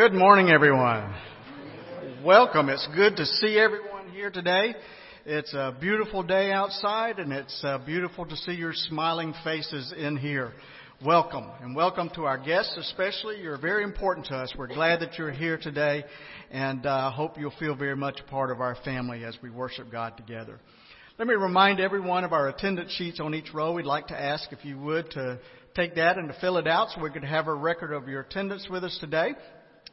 Good 0.00 0.14
morning, 0.14 0.48
everyone. 0.48 1.14
Welcome. 2.24 2.70
It's 2.70 2.88
good 2.96 3.16
to 3.16 3.26
see 3.26 3.58
everyone 3.58 4.08
here 4.08 4.30
today. 4.30 4.74
It's 5.26 5.52
a 5.52 5.76
beautiful 5.78 6.22
day 6.22 6.52
outside, 6.52 7.18
and 7.18 7.30
it's 7.34 7.62
uh, 7.62 7.76
beautiful 7.84 8.24
to 8.24 8.34
see 8.34 8.52
your 8.52 8.72
smiling 8.72 9.34
faces 9.44 9.92
in 9.94 10.16
here. 10.16 10.54
Welcome, 11.04 11.44
and 11.60 11.76
welcome 11.76 12.08
to 12.14 12.24
our 12.24 12.38
guests, 12.38 12.74
especially. 12.78 13.42
You're 13.42 13.58
very 13.58 13.84
important 13.84 14.24
to 14.28 14.36
us. 14.36 14.54
We're 14.56 14.68
glad 14.68 15.00
that 15.00 15.18
you're 15.18 15.32
here 15.32 15.58
today, 15.58 16.04
and 16.50 16.86
uh, 16.86 17.10
hope 17.10 17.36
you'll 17.38 17.52
feel 17.60 17.74
very 17.74 17.94
much 17.94 18.20
part 18.30 18.50
of 18.50 18.62
our 18.62 18.76
family 18.82 19.22
as 19.24 19.36
we 19.42 19.50
worship 19.50 19.92
God 19.92 20.16
together. 20.16 20.60
Let 21.18 21.28
me 21.28 21.34
remind 21.34 21.78
everyone 21.78 22.24
of 22.24 22.32
our 22.32 22.48
attendance 22.48 22.92
sheets 22.92 23.20
on 23.20 23.34
each 23.34 23.52
row. 23.52 23.74
We'd 23.74 23.84
like 23.84 24.06
to 24.06 24.18
ask 24.18 24.50
if 24.50 24.64
you 24.64 24.78
would 24.78 25.10
to 25.10 25.38
take 25.74 25.96
that 25.96 26.16
and 26.16 26.28
to 26.28 26.40
fill 26.40 26.56
it 26.56 26.66
out 26.66 26.88
so 26.88 27.02
we 27.02 27.10
could 27.10 27.22
have 27.22 27.48
a 27.48 27.54
record 27.54 27.92
of 27.92 28.08
your 28.08 28.22
attendance 28.22 28.66
with 28.70 28.82
us 28.82 28.96
today. 28.98 29.34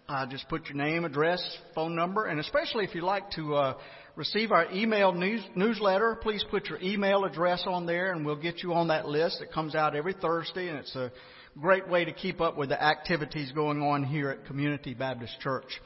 Uh, 0.10 0.26
just 0.26 0.48
put 0.48 0.66
your 0.68 0.78
name, 0.78 1.04
address, 1.04 1.46
phone 1.76 1.94
number, 1.94 2.28
and 2.28 2.40
especially 2.40 2.86
if 2.86 2.96
you'd 2.96 3.04
like 3.04 3.30
to 3.30 3.54
uh, 3.54 3.74
receive 4.16 4.54
our 4.54 4.72
email 4.72 5.12
news, 5.12 5.44
newsletter, 5.54 6.16
please 6.22 6.46
put 6.50 6.68
your 6.68 6.80
email 6.82 7.26
address 7.26 7.64
on 7.68 7.86
there, 7.86 8.14
and 8.14 8.26
we'll 8.26 8.42
get 8.42 8.64
you 8.64 8.72
on 8.72 8.88
that 8.88 9.06
list. 9.06 9.42
It 9.42 9.52
comes 9.52 9.76
out 9.76 9.98
every 9.98 10.14
Thursday, 10.14 10.70
and 10.70 10.78
it's 10.78 10.96
a 10.96 11.12
great 11.60 11.90
way 11.90 12.06
to 12.06 12.14
keep 12.14 12.40
up 12.40 12.56
with 12.56 12.70
the 12.70 12.82
activities 12.82 13.52
going 13.52 13.82
on 13.82 14.02
here 14.06 14.30
at 14.30 14.46
Community 14.46 14.94
Baptist 14.94 15.42
Church. 15.42 15.82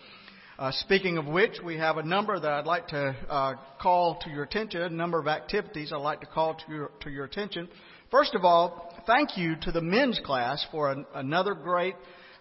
Uh, 0.59 0.69
speaking 0.71 1.17
of 1.17 1.25
which, 1.25 1.53
we 1.65 1.77
have 1.77 1.97
a 1.97 2.03
number 2.03 2.39
that 2.39 2.51
I'd 2.51 2.67
like 2.67 2.89
to 2.89 3.15
uh, 3.27 3.55
call 3.81 4.19
to 4.21 4.29
your 4.29 4.43
attention, 4.43 4.83
a 4.83 4.89
number 4.91 5.17
of 5.17 5.27
activities 5.27 5.91
I'd 5.91 5.97
like 5.97 6.19
to 6.21 6.27
call 6.27 6.53
to 6.53 6.71
your, 6.71 6.91
to 6.99 7.09
your 7.09 7.25
attention. 7.25 7.67
First 8.11 8.35
of 8.35 8.45
all, 8.45 8.93
thank 9.07 9.35
you 9.35 9.55
to 9.63 9.71
the 9.71 9.81
men's 9.81 10.21
class 10.23 10.63
for 10.71 10.91
an, 10.91 11.07
another 11.15 11.55
great 11.55 11.95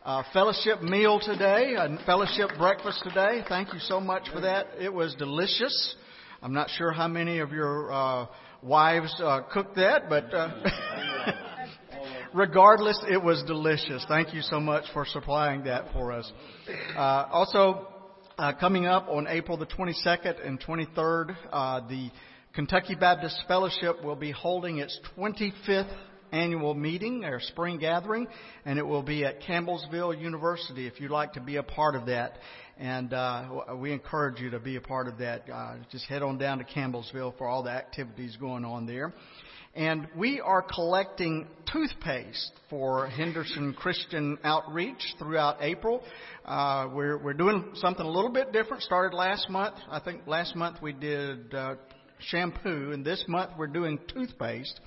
uh, 0.04 0.22
fellowship 0.32 0.82
meal 0.82 1.20
today, 1.20 1.74
a 1.76 1.98
fellowship 2.06 2.50
breakfast 2.56 3.02
today. 3.04 3.42
Thank 3.48 3.74
you 3.74 3.80
so 3.80 4.00
much 4.00 4.28
for 4.32 4.40
that. 4.40 4.68
It 4.78 4.92
was 4.92 5.14
delicious. 5.16 5.94
I'm 6.42 6.54
not 6.54 6.70
sure 6.70 6.90
how 6.90 7.06
many 7.06 7.40
of 7.40 7.52
your 7.52 7.92
uh, 7.92 8.26
wives 8.62 9.14
uh, 9.22 9.42
cooked 9.52 9.76
that, 9.76 10.08
but 10.08 10.32
uh, 10.32 10.62
regardless, 12.34 12.98
it 13.10 13.22
was 13.22 13.42
delicious. 13.46 14.04
Thank 14.08 14.32
you 14.32 14.40
so 14.40 14.58
much 14.58 14.84
for 14.94 15.04
supplying 15.04 15.64
that 15.64 15.92
for 15.92 16.12
us. 16.12 16.30
Uh, 16.96 17.26
also, 17.30 17.86
uh, 18.38 18.54
coming 18.58 18.86
up 18.86 19.06
on 19.08 19.26
April 19.28 19.58
the 19.58 19.66
22nd 19.66 20.46
and 20.46 20.58
23rd, 20.62 21.36
uh, 21.52 21.86
the 21.88 22.10
Kentucky 22.54 22.94
Baptist 22.94 23.44
Fellowship 23.46 24.02
will 24.02 24.16
be 24.16 24.30
holding 24.30 24.78
its 24.78 24.98
25th 25.18 25.94
annual 26.32 26.74
meeting, 26.74 27.24
our 27.24 27.40
spring 27.40 27.78
gathering, 27.78 28.26
and 28.64 28.78
it 28.78 28.86
will 28.86 29.02
be 29.02 29.24
at 29.24 29.40
Campbellsville 29.42 30.20
University 30.20 30.86
if 30.86 31.00
you'd 31.00 31.10
like 31.10 31.34
to 31.34 31.40
be 31.40 31.56
a 31.56 31.62
part 31.62 31.94
of 31.94 32.06
that. 32.06 32.38
And 32.78 33.12
uh, 33.12 33.64
we 33.76 33.92
encourage 33.92 34.40
you 34.40 34.50
to 34.50 34.58
be 34.58 34.76
a 34.76 34.80
part 34.80 35.06
of 35.06 35.18
that. 35.18 35.44
Uh, 35.52 35.76
just 35.90 36.06
head 36.06 36.22
on 36.22 36.38
down 36.38 36.58
to 36.58 36.64
Campbellsville 36.64 37.36
for 37.36 37.46
all 37.46 37.62
the 37.62 37.70
activities 37.70 38.36
going 38.40 38.64
on 38.64 38.86
there. 38.86 39.12
And 39.74 40.08
we 40.16 40.40
are 40.40 40.62
collecting 40.62 41.46
toothpaste 41.72 42.52
for 42.68 43.06
Henderson 43.06 43.72
Christian 43.72 44.36
Outreach 44.42 45.14
throughout 45.18 45.58
April. 45.60 46.02
Uh, 46.44 46.88
we're, 46.92 47.18
we're 47.18 47.34
doing 47.34 47.70
something 47.74 48.04
a 48.04 48.10
little 48.10 48.32
bit 48.32 48.50
different. 48.50 48.82
Started 48.82 49.16
last 49.16 49.48
month. 49.48 49.76
I 49.88 50.00
think 50.00 50.26
last 50.26 50.56
month 50.56 50.78
we 50.82 50.92
did 50.92 51.54
uh, 51.54 51.76
shampoo, 52.22 52.92
and 52.92 53.04
this 53.04 53.24
month 53.28 53.52
we're 53.58 53.66
doing 53.66 53.98
toothpaste. 54.12 54.80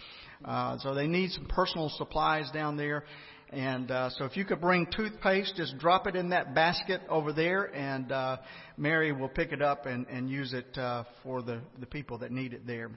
Uh, 0.44 0.78
so 0.80 0.94
they 0.94 1.08
need 1.08 1.32
some 1.32 1.46
personal 1.46 1.90
supplies 1.90 2.50
down 2.52 2.78
there. 2.78 3.06
And 3.50 3.92
uh, 3.92 4.10
so 4.10 4.26
if 4.26 4.36
you 4.36 4.46
could 4.46 4.60
bring 4.60 4.88
toothpaste, 4.96 5.54
just 5.56 5.78
drop 5.78 6.08
it 6.08 6.16
in 6.16 6.30
that 6.30 6.56
basket 6.56 7.02
over 7.08 7.32
there, 7.32 7.66
and 7.66 8.12
uh, 8.12 8.38
Mary 8.78 9.12
will 9.12 9.30
pick 9.30 9.52
it 9.52 9.62
up 9.62 9.86
and, 9.86 10.08
and 10.08 10.30
use 10.30 10.54
it 10.54 10.76
uh, 10.78 11.04
for 11.22 11.44
the, 11.44 11.62
the 11.80 11.86
people 11.86 12.18
that 12.20 12.32
need 12.32 12.54
it 12.54 12.66
there. 12.66 12.90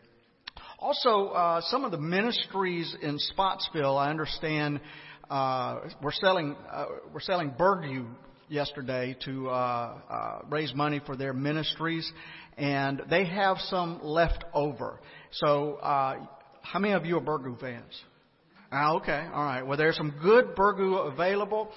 Also, 0.79 1.29
uh, 1.29 1.61
some 1.67 1.85
of 1.85 1.91
the 1.91 1.99
ministries 1.99 2.97
in 3.03 3.19
Spottsville, 3.19 3.99
I 3.99 4.09
understand, 4.09 4.81
uh, 5.29 5.81
we're 6.03 6.13
selling 6.13 6.57
uh, 6.73 6.87
we're 7.13 7.21
selling 7.21 7.51
Burgoo 7.51 8.07
yesterday 8.49 9.17
to 9.25 9.49
uh, 9.49 9.99
uh, 10.09 10.39
raise 10.49 10.75
money 10.75 11.01
for 11.05 11.17
their 11.17 11.33
ministries, 11.33 12.11
and 12.57 13.03
they 13.11 13.25
have 13.27 13.59
some 13.69 14.01
left 14.03 14.45
over. 14.55 15.01
So 15.33 15.75
uh, 15.75 16.27
how 16.63 16.79
many 16.79 16.95
of 16.95 17.05
you 17.05 17.19
are 17.19 17.21
Burgoo 17.21 17.59
fans? 17.61 17.93
Ah, 18.73 18.95
okay, 18.95 19.27
all 19.33 19.45
right. 19.45 19.65
Well, 19.65 19.79
there's 19.79 19.97
some 19.97 20.15
good 20.23 20.57
Burgoo 20.57 21.13
available. 21.13 21.71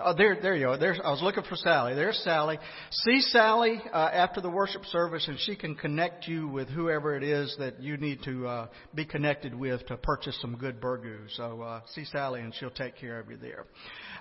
Oh, 0.00 0.14
there, 0.16 0.38
there 0.40 0.56
you 0.56 0.66
go. 0.66 0.78
There's, 0.78 0.98
I 1.04 1.10
was 1.10 1.20
looking 1.20 1.42
for 1.42 1.54
Sally. 1.54 1.94
There's 1.94 2.16
Sally. 2.24 2.58
See 2.90 3.20
Sally 3.20 3.78
uh, 3.92 4.08
after 4.10 4.40
the 4.40 4.48
worship 4.48 4.86
service, 4.86 5.28
and 5.28 5.38
she 5.38 5.54
can 5.54 5.74
connect 5.74 6.26
you 6.26 6.48
with 6.48 6.68
whoever 6.68 7.14
it 7.14 7.22
is 7.22 7.54
that 7.58 7.78
you 7.82 7.98
need 7.98 8.20
to 8.24 8.46
uh, 8.46 8.66
be 8.94 9.04
connected 9.04 9.54
with 9.54 9.84
to 9.88 9.98
purchase 9.98 10.38
some 10.40 10.56
good 10.56 10.80
burgoo. 10.80 11.18
So 11.36 11.60
uh, 11.60 11.80
see 11.94 12.06
Sally, 12.06 12.40
and 12.40 12.54
she'll 12.54 12.70
take 12.70 12.96
care 12.96 13.20
of 13.20 13.30
you 13.30 13.36
there. 13.36 13.66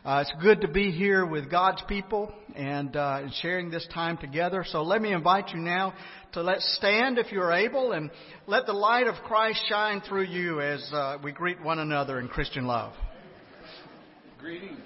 Uh, 0.03 0.25
it's 0.27 0.33
good 0.41 0.59
to 0.59 0.67
be 0.67 0.91
here 0.91 1.25
with 1.25 1.49
God's 1.49 1.81
people 1.87 2.33
and, 2.53 2.93
uh, 2.97 3.29
sharing 3.41 3.71
this 3.71 3.87
time 3.93 4.17
together. 4.17 4.65
So 4.67 4.83
let 4.83 5.01
me 5.01 5.13
invite 5.13 5.51
you 5.53 5.59
now 5.59 5.93
to 6.33 6.41
let's 6.41 6.75
stand 6.75 7.17
if 7.17 7.31
you're 7.31 7.53
able 7.53 7.93
and 7.93 8.11
let 8.45 8.65
the 8.65 8.73
light 8.73 9.07
of 9.07 9.15
Christ 9.23 9.63
shine 9.69 10.01
through 10.01 10.25
you 10.25 10.59
as 10.59 10.85
uh, 10.91 11.17
we 11.23 11.31
greet 11.31 11.63
one 11.63 11.79
another 11.79 12.19
in 12.19 12.27
Christian 12.27 12.65
love. 12.65 12.91
Greetings. 14.37 14.79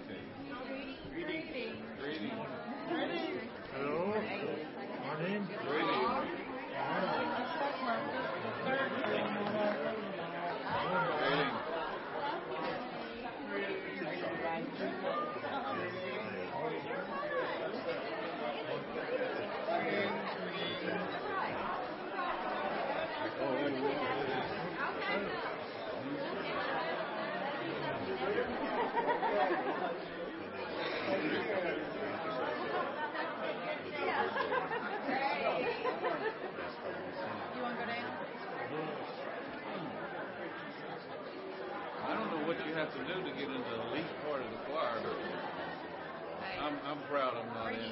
I'm 46.85 47.01
proud 47.09 47.33
I'm 47.33 47.49
not 47.49 47.73
in. 47.73 47.89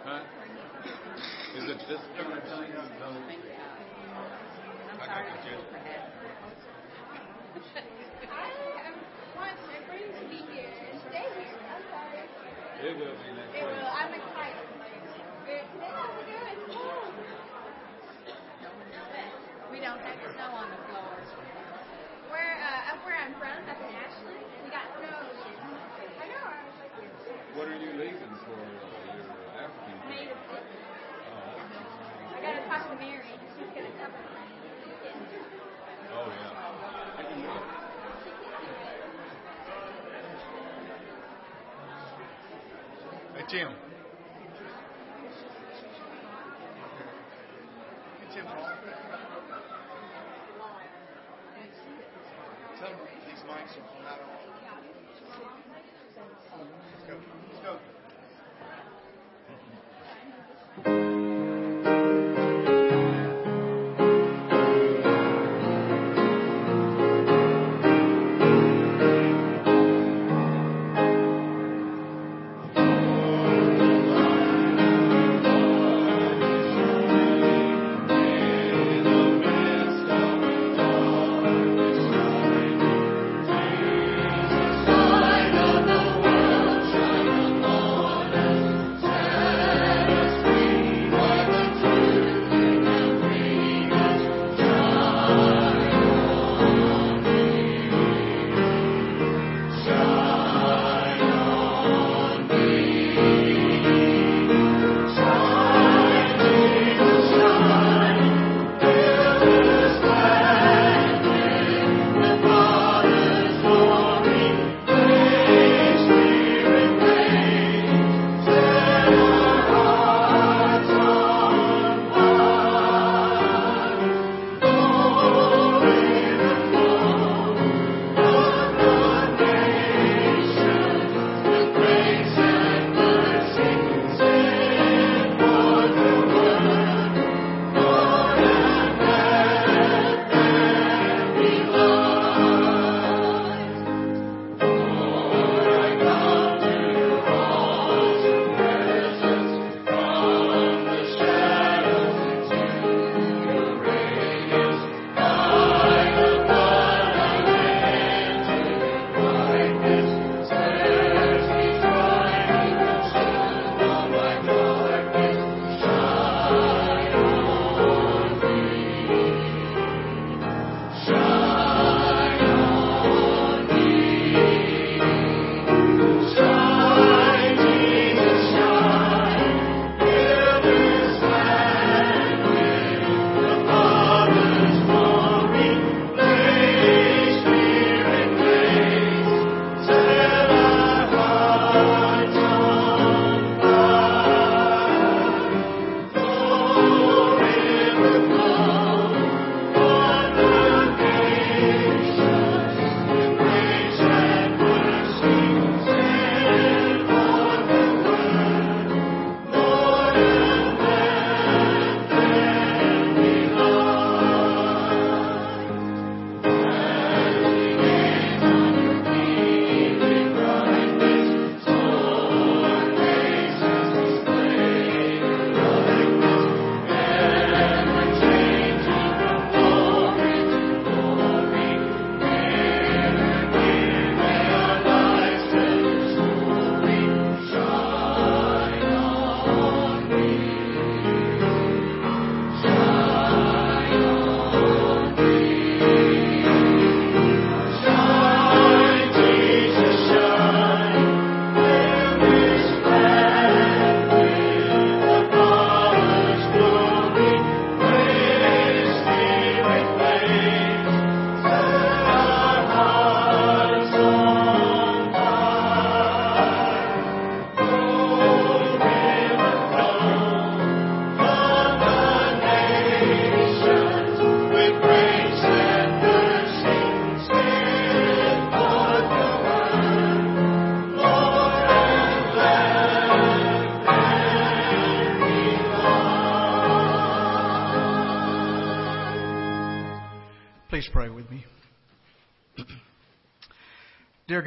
Huh? 0.00 0.24
Is 1.60 1.68
it 1.68 1.76
this 1.92 2.00
time? 2.16 2.32
of 2.32 2.40
thing? 2.40 2.72
No. 3.04 3.12
I 5.04 5.20
am. 5.20 5.36
the. 5.44 5.60
I 8.32 8.88
want 9.36 9.60
everybody 9.76 10.08
to 10.08 10.24
be 10.24 10.40
here 10.56 10.72
and 10.88 10.96
stay 11.12 11.28
here. 11.36 11.52
I'm 11.68 11.84
sorry. 11.92 12.24
It 12.80 12.96
will 12.96 13.12
be 13.12 13.28
next 13.36 13.52
It 13.52 13.68
will. 13.68 13.92
I'm 13.92 14.16
excited. 14.16 14.64
Like, 14.80 15.04
yeah, 15.44 15.68
we're 15.76 16.32
good. 16.32 16.64
Cool. 16.64 17.12
We 19.68 19.84
don't 19.84 20.00
have 20.00 20.16
snow 20.32 20.48
on 20.56 20.72
the 20.72 20.80
floor. 20.88 21.12
Where, 22.32 22.56
uh, 22.56 22.92
up 22.96 23.04
where 23.04 23.20
I'm 23.20 23.36
from, 23.36 23.68
up 23.68 23.76
in 23.84 23.92
Ashland, 23.92 24.48
we 24.64 24.72
got 24.72 24.88
snow. 24.96 25.57
What 27.58 27.66
are 27.66 27.74
you 27.74 27.90
leaving 27.98 28.38
for 28.46 28.54
your 28.54 29.26
African? 29.58 29.98
May 30.06 30.30
the 30.30 30.38
sixth. 30.46 30.78
I 32.30 32.38
gotta 32.38 32.62
talk 32.70 32.86
to 32.86 32.94
Mary. 33.02 33.26
She's 33.26 33.66
gonna 33.74 33.90
cover 33.98 34.14
my 34.30 34.46
Oh 36.14 36.30
yeah. 36.38 37.18
I 37.18 37.22
can 37.26 37.42
do 37.42 37.50
it. 37.50 37.66
Hey 43.34 43.42
Tim. 43.50 43.74
Tell 52.78 52.86
him 52.86 52.98
these 53.26 53.42
mics 53.50 53.74
are 53.74 53.82
not 54.04 54.20
on. 54.22 54.37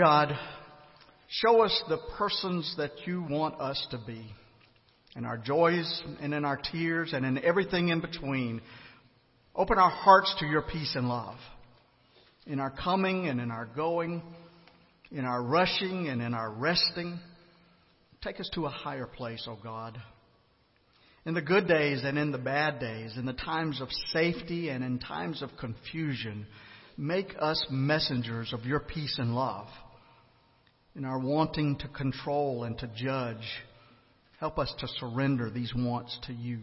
God, 0.01 0.36
show 1.29 1.62
us 1.62 1.84
the 1.88 2.00
persons 2.17 2.74
that 2.79 2.89
you 3.05 3.22
want 3.22 3.62
us 3.62 3.86
to 3.91 4.00
be 4.08 4.25
in 5.15 5.25
our 5.25 5.38
joys 5.38 6.01
and 6.20 6.34
in 6.34 6.43
our 6.43 6.58
tears 6.58 7.13
and 7.13 7.24
in 7.24 7.38
everything 7.43 7.89
in 7.89 8.01
between. 8.01 8.62
Open 9.55 9.77
our 9.77 9.91
hearts 9.91 10.34
to 10.39 10.48
your 10.48 10.63
peace 10.63 10.93
and 10.96 11.08
love 11.08 11.38
in 12.48 12.60
our 12.60 12.72
coming 12.72 13.27
and 13.27 13.39
in 13.39 13.51
our 13.51 13.67
going, 13.67 14.24
in 15.12 15.24
our 15.24 15.43
rushing 15.43 16.08
and 16.08 16.20
in 16.20 16.34
our 16.34 16.50
resting. 16.50 17.20
Take 18.24 18.39
us 18.39 18.50
to 18.55 18.65
a 18.65 18.70
higher 18.70 19.05
place, 19.05 19.46
O 19.48 19.51
oh 19.51 19.60
God. 19.63 20.01
In 21.27 21.36
the 21.36 21.43
good 21.43 21.67
days 21.67 22.01
and 22.03 22.17
in 22.17 22.31
the 22.31 22.39
bad 22.39 22.79
days, 22.79 23.17
in 23.17 23.27
the 23.27 23.34
times 23.34 23.79
of 23.79 23.89
safety 24.08 24.70
and 24.70 24.84
in 24.84 24.98
times 24.98 25.43
of 25.43 25.51
confusion, 25.60 26.48
make 26.98 27.36
us 27.39 27.63
messengers 27.70 28.51
of 28.51 28.65
your 28.65 28.79
peace 28.79 29.17
and 29.20 29.36
love. 29.36 29.67
In 30.95 31.05
our 31.05 31.19
wanting 31.19 31.77
to 31.77 31.88
control 31.88 32.65
and 32.65 32.77
to 32.79 32.91
judge, 32.95 33.48
help 34.39 34.60
us 34.60 34.74
to 34.79 34.88
surrender 35.00 35.50
these 35.50 35.74
wants 35.74 36.17
to 36.27 36.33
you. 36.33 36.60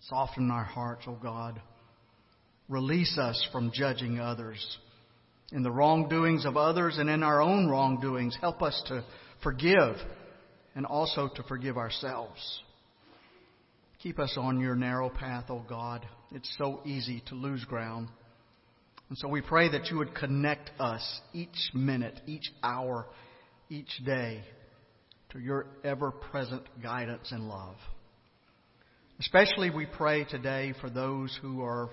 Soften 0.00 0.50
our 0.50 0.64
hearts, 0.64 1.04
O 1.06 1.12
God. 1.12 1.60
Release 2.68 3.16
us 3.16 3.46
from 3.52 3.70
judging 3.72 4.18
others. 4.18 4.78
In 5.52 5.62
the 5.62 5.70
wrongdoings 5.70 6.44
of 6.44 6.56
others 6.56 6.98
and 6.98 7.08
in 7.08 7.22
our 7.22 7.40
own 7.40 7.68
wrongdoings, 7.68 8.36
help 8.40 8.62
us 8.62 8.82
to 8.88 9.04
forgive 9.42 9.96
and 10.74 10.84
also 10.84 11.28
to 11.36 11.42
forgive 11.44 11.76
ourselves. 11.78 12.62
Keep 14.02 14.18
us 14.18 14.34
on 14.36 14.60
your 14.60 14.74
narrow 14.74 15.08
path, 15.08 15.44
O 15.50 15.64
God. 15.68 16.06
It's 16.32 16.52
so 16.58 16.80
easy 16.84 17.22
to 17.28 17.34
lose 17.34 17.64
ground. 17.64 18.08
And 19.08 19.16
so 19.16 19.28
we 19.28 19.40
pray 19.40 19.70
that 19.70 19.86
you 19.86 19.98
would 19.98 20.14
connect 20.14 20.70
us 20.78 21.20
each 21.32 21.70
minute, 21.72 22.20
each 22.26 22.50
hour, 22.62 23.06
each 23.70 23.90
day 24.04 24.42
to 25.30 25.38
your 25.38 25.66
ever 25.84 26.10
present 26.10 26.62
guidance 26.82 27.32
and 27.32 27.48
love. 27.48 27.76
Especially 29.20 29.70
we 29.70 29.86
pray 29.86 30.24
today 30.24 30.74
for 30.80 30.90
those 30.90 31.36
who 31.42 31.62
are 31.62 31.90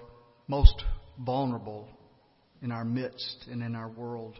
most 0.48 0.84
vulnerable 1.20 1.88
in 2.62 2.72
our 2.72 2.86
midst 2.86 3.46
and 3.50 3.64
in 3.64 3.76
our 3.76 3.90
world. 3.90 4.36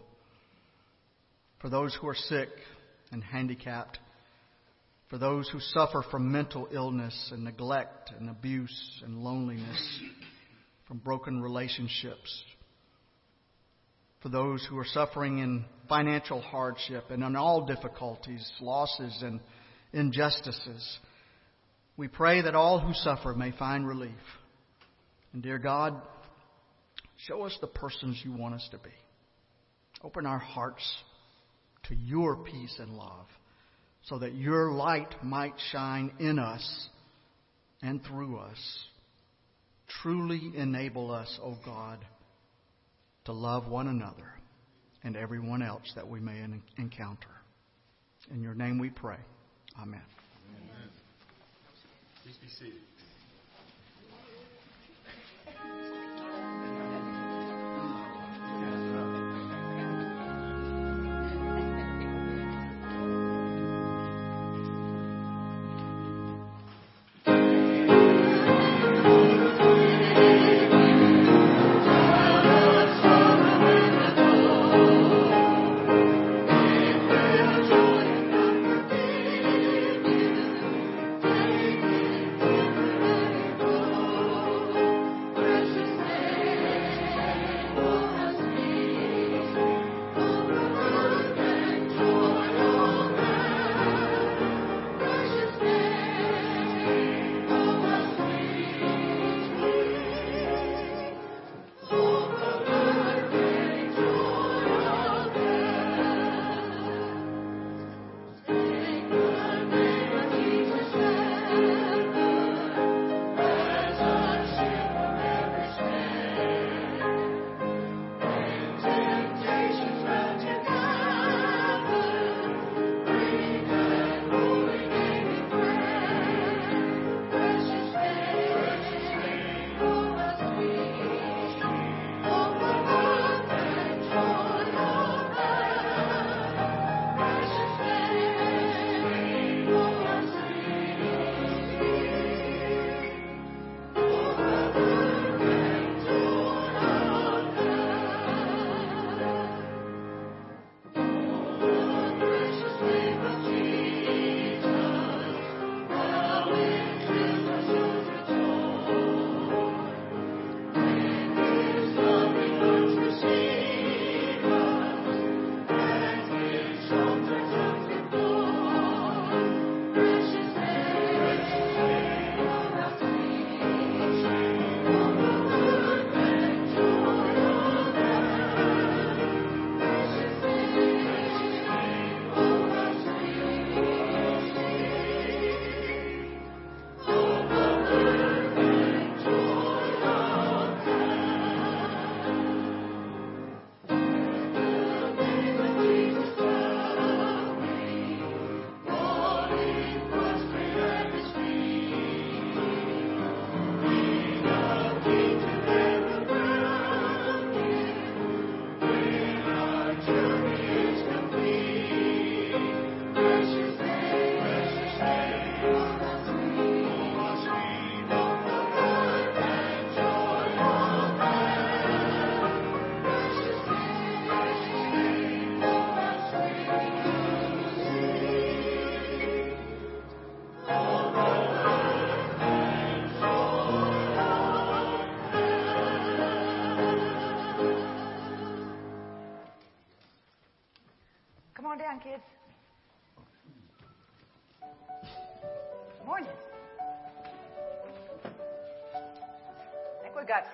For 1.62 1.70
those 1.70 1.98
who 2.00 2.08
are 2.08 2.16
sick 2.16 2.50
and 3.12 3.24
handicapped. 3.24 3.98
For 5.10 5.18
those 5.18 5.50
who 5.50 5.60
suffer 5.60 6.04
from 6.12 6.32
mental 6.32 6.68
illness 6.72 7.30
and 7.32 7.44
neglect 7.44 8.12
and 8.20 8.30
abuse 8.30 9.02
and 9.04 9.24
loneliness. 9.24 10.00
From 10.88 10.98
broken 10.98 11.42
relationships. 11.42 12.44
For 14.26 14.30
those 14.30 14.66
who 14.68 14.76
are 14.80 14.86
suffering 14.86 15.38
in 15.38 15.66
financial 15.88 16.42
hardship 16.42 17.12
and 17.12 17.24
in 17.24 17.36
all 17.36 17.68
difficulties, 17.68 18.44
losses, 18.60 19.22
and 19.22 19.40
injustices. 19.94 20.98
We 21.96 22.08
pray 22.08 22.42
that 22.42 22.56
all 22.56 22.80
who 22.80 22.92
suffer 22.96 23.36
may 23.36 23.52
find 23.52 23.88
relief. 23.88 24.10
And 25.32 25.44
dear 25.44 25.60
God, 25.60 26.02
show 27.28 27.44
us 27.44 27.56
the 27.62 27.68
persons 27.68 28.20
you 28.26 28.32
want 28.32 28.56
us 28.56 28.68
to 28.72 28.80
be. 28.80 28.90
Open 30.04 30.26
our 30.26 30.40
hearts 30.40 30.84
to 31.84 31.96
your 31.96 32.38
peace 32.38 32.78
and 32.80 32.98
love 32.98 33.28
so 34.06 34.18
that 34.18 34.34
your 34.34 34.72
light 34.72 35.24
might 35.24 35.54
shine 35.72 36.12
in 36.20 36.40
us 36.40 36.90
and 37.84 38.04
through 38.04 38.40
us. 38.40 38.86
Truly 40.02 40.52
enable 40.56 41.12
us, 41.12 41.38
O 41.44 41.50
oh 41.50 41.58
God, 41.64 42.00
to 43.26 43.34
love 43.34 43.68
one 43.68 43.88
another 43.88 44.34
and 45.04 45.16
everyone 45.16 45.62
else 45.62 45.92
that 45.96 46.08
we 46.08 46.20
may 46.20 46.44
encounter. 46.78 47.28
In 48.32 48.42
your 48.42 48.56
name 48.56 48.80
we 48.80 48.90
pray. 48.90 49.18
Amen. 49.80 50.02
Amen. 50.58 50.90
Please 52.24 52.38
be 52.38 52.48
seated. 52.48 52.82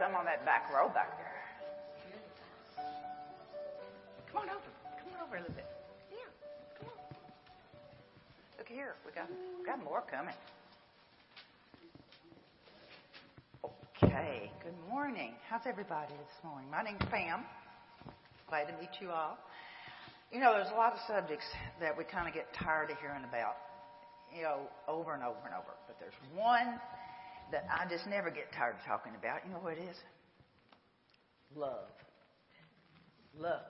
Some 0.02 0.16
on 0.16 0.26
that 0.26 0.44
back 0.46 0.66
row 0.74 0.90
back 0.90 1.14
there. 1.22 2.86
Come 4.34 4.42
on 4.42 4.50
over. 4.50 4.72
Come 4.98 5.14
on 5.14 5.28
over 5.28 5.36
a 5.38 5.40
little 5.42 5.54
bit. 5.54 5.70
Yeah, 6.10 6.18
come 6.80 6.90
on. 6.90 6.98
Look 8.58 8.68
here. 8.68 8.96
We 9.06 9.12
got 9.14 9.30
we 9.30 9.64
got 9.64 9.84
more 9.84 10.02
coming. 10.10 10.34
Okay. 14.02 14.50
Good 14.64 14.74
morning. 14.90 15.36
How's 15.48 15.68
everybody 15.68 16.14
this 16.18 16.44
morning? 16.44 16.72
My 16.72 16.82
name's 16.82 17.06
Pam. 17.12 17.46
Glad 18.50 18.74
to 18.74 18.74
meet 18.82 18.98
you 19.00 19.12
all. 19.12 19.38
You 20.32 20.40
know, 20.40 20.54
there's 20.54 20.74
a 20.74 20.78
lot 20.78 20.94
of 20.94 21.00
subjects 21.08 21.46
that 21.80 21.96
we 21.96 22.06
kind 22.06 22.28
of 22.28 22.34
get 22.34 22.48
tired 22.56 22.90
of 22.90 22.98
hearing 22.98 23.24
about, 23.30 23.54
you 24.36 24.42
know, 24.42 24.62
over 24.88 25.14
and 25.14 25.22
over 25.22 25.46
and 25.46 25.54
over. 25.54 25.78
But 25.86 26.00
there's 26.00 26.18
one 26.34 26.82
that 27.52 27.68
I 27.70 27.90
just 27.90 28.08
never 28.08 28.30
get 28.30 28.52
tired 28.58 28.76
of 28.76 28.86
talking 28.86 29.14
about. 29.18 29.40
You 29.46 29.52
know 29.54 29.60
what 29.60 29.78
it 29.78 29.84
is? 29.90 29.98
Love. 31.56 31.90
Love. 33.38 33.62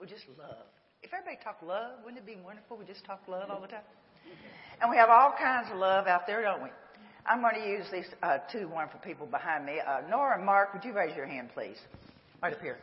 We 0.00 0.06
just 0.06 0.24
love. 0.38 0.66
If 1.02 1.12
everybody 1.12 1.38
talked 1.42 1.62
love, 1.62 1.98
wouldn't 2.04 2.22
it 2.22 2.26
be 2.26 2.40
wonderful? 2.44 2.76
We 2.76 2.84
just 2.84 3.04
talk 3.04 3.20
love 3.26 3.50
all 3.50 3.60
the 3.60 3.68
time. 3.68 3.82
And 4.80 4.90
we 4.90 4.96
have 4.96 5.08
all 5.10 5.32
kinds 5.38 5.68
of 5.70 5.78
love 5.78 6.06
out 6.06 6.26
there, 6.26 6.42
don't 6.42 6.62
we? 6.62 6.68
I'm 7.26 7.40
going 7.40 7.54
to 7.54 7.68
use 7.68 7.84
these 7.92 8.06
uh, 8.22 8.38
two 8.50 8.68
wonderful 8.68 9.00
people 9.00 9.26
behind 9.26 9.64
me. 9.64 9.74
Uh, 9.86 10.00
Nora 10.10 10.36
and 10.36 10.44
Mark, 10.46 10.74
would 10.74 10.84
you 10.84 10.92
raise 10.92 11.14
your 11.16 11.26
hand, 11.26 11.50
please? 11.54 11.76
Right 12.42 12.52
up 12.52 12.60
here. 12.60 12.78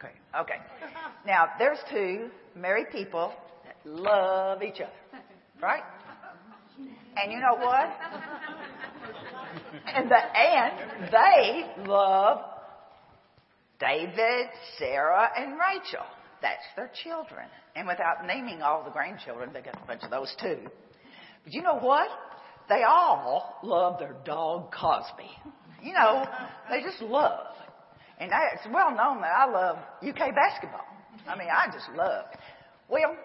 Okay. 0.00 0.12
Okay. 0.40 0.54
Now, 1.26 1.48
there's 1.58 1.78
two 1.90 2.30
married 2.56 2.86
people 2.90 3.32
that 3.64 3.76
love 3.84 4.62
each 4.62 4.80
other, 4.80 5.22
right? 5.62 5.82
And 7.22 7.30
you 7.30 7.38
know 7.40 7.54
what? 7.56 7.92
And, 9.94 10.10
the, 10.10 10.16
and 10.16 11.12
they 11.12 11.88
love 11.88 12.38
David, 13.78 14.46
Sarah, 14.78 15.28
and 15.36 15.54
Rachel. 15.54 16.04
That's 16.40 16.62
their 16.76 16.90
children. 17.02 17.46
And 17.74 17.86
without 17.86 18.26
naming 18.26 18.62
all 18.62 18.84
the 18.84 18.90
grandchildren, 18.90 19.50
they 19.52 19.60
got 19.60 19.76
a 19.82 19.86
bunch 19.86 20.02
of 20.02 20.10
those 20.10 20.34
too. 20.40 20.58
But 21.44 21.52
you 21.52 21.62
know 21.62 21.78
what? 21.78 22.08
They 22.68 22.82
all 22.82 23.58
love 23.62 23.98
their 23.98 24.14
dog 24.24 24.72
Cosby. 24.72 25.30
You 25.82 25.94
know, 25.94 26.24
they 26.70 26.80
just 26.82 27.02
love. 27.02 27.54
And 28.18 28.30
it's 28.54 28.66
well 28.72 28.90
known 28.94 29.20
that 29.20 29.32
I 29.36 29.50
love 29.50 29.78
UK 30.06 30.34
basketball. 30.34 30.86
I 31.26 31.36
mean, 31.36 31.48
I 31.50 31.66
just 31.72 31.88
love. 31.96 32.26
Well, 32.88 33.16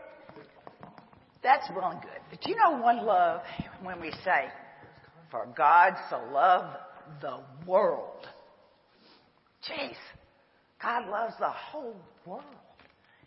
that's 1.44 1.70
really 1.70 1.98
good. 2.02 2.20
But 2.30 2.48
you 2.48 2.56
know 2.56 2.82
one 2.82 3.06
love 3.06 3.42
when 3.84 4.02
we 4.02 4.12
say, 4.26 4.48
for 5.32 5.48
God 5.56 5.94
so 6.10 6.22
loved 6.34 6.78
the 7.22 7.40
world. 7.66 8.28
Jeez, 9.68 9.96
God 10.82 11.10
loves 11.10 11.34
the 11.40 11.50
whole 11.50 11.96
world. 12.26 12.44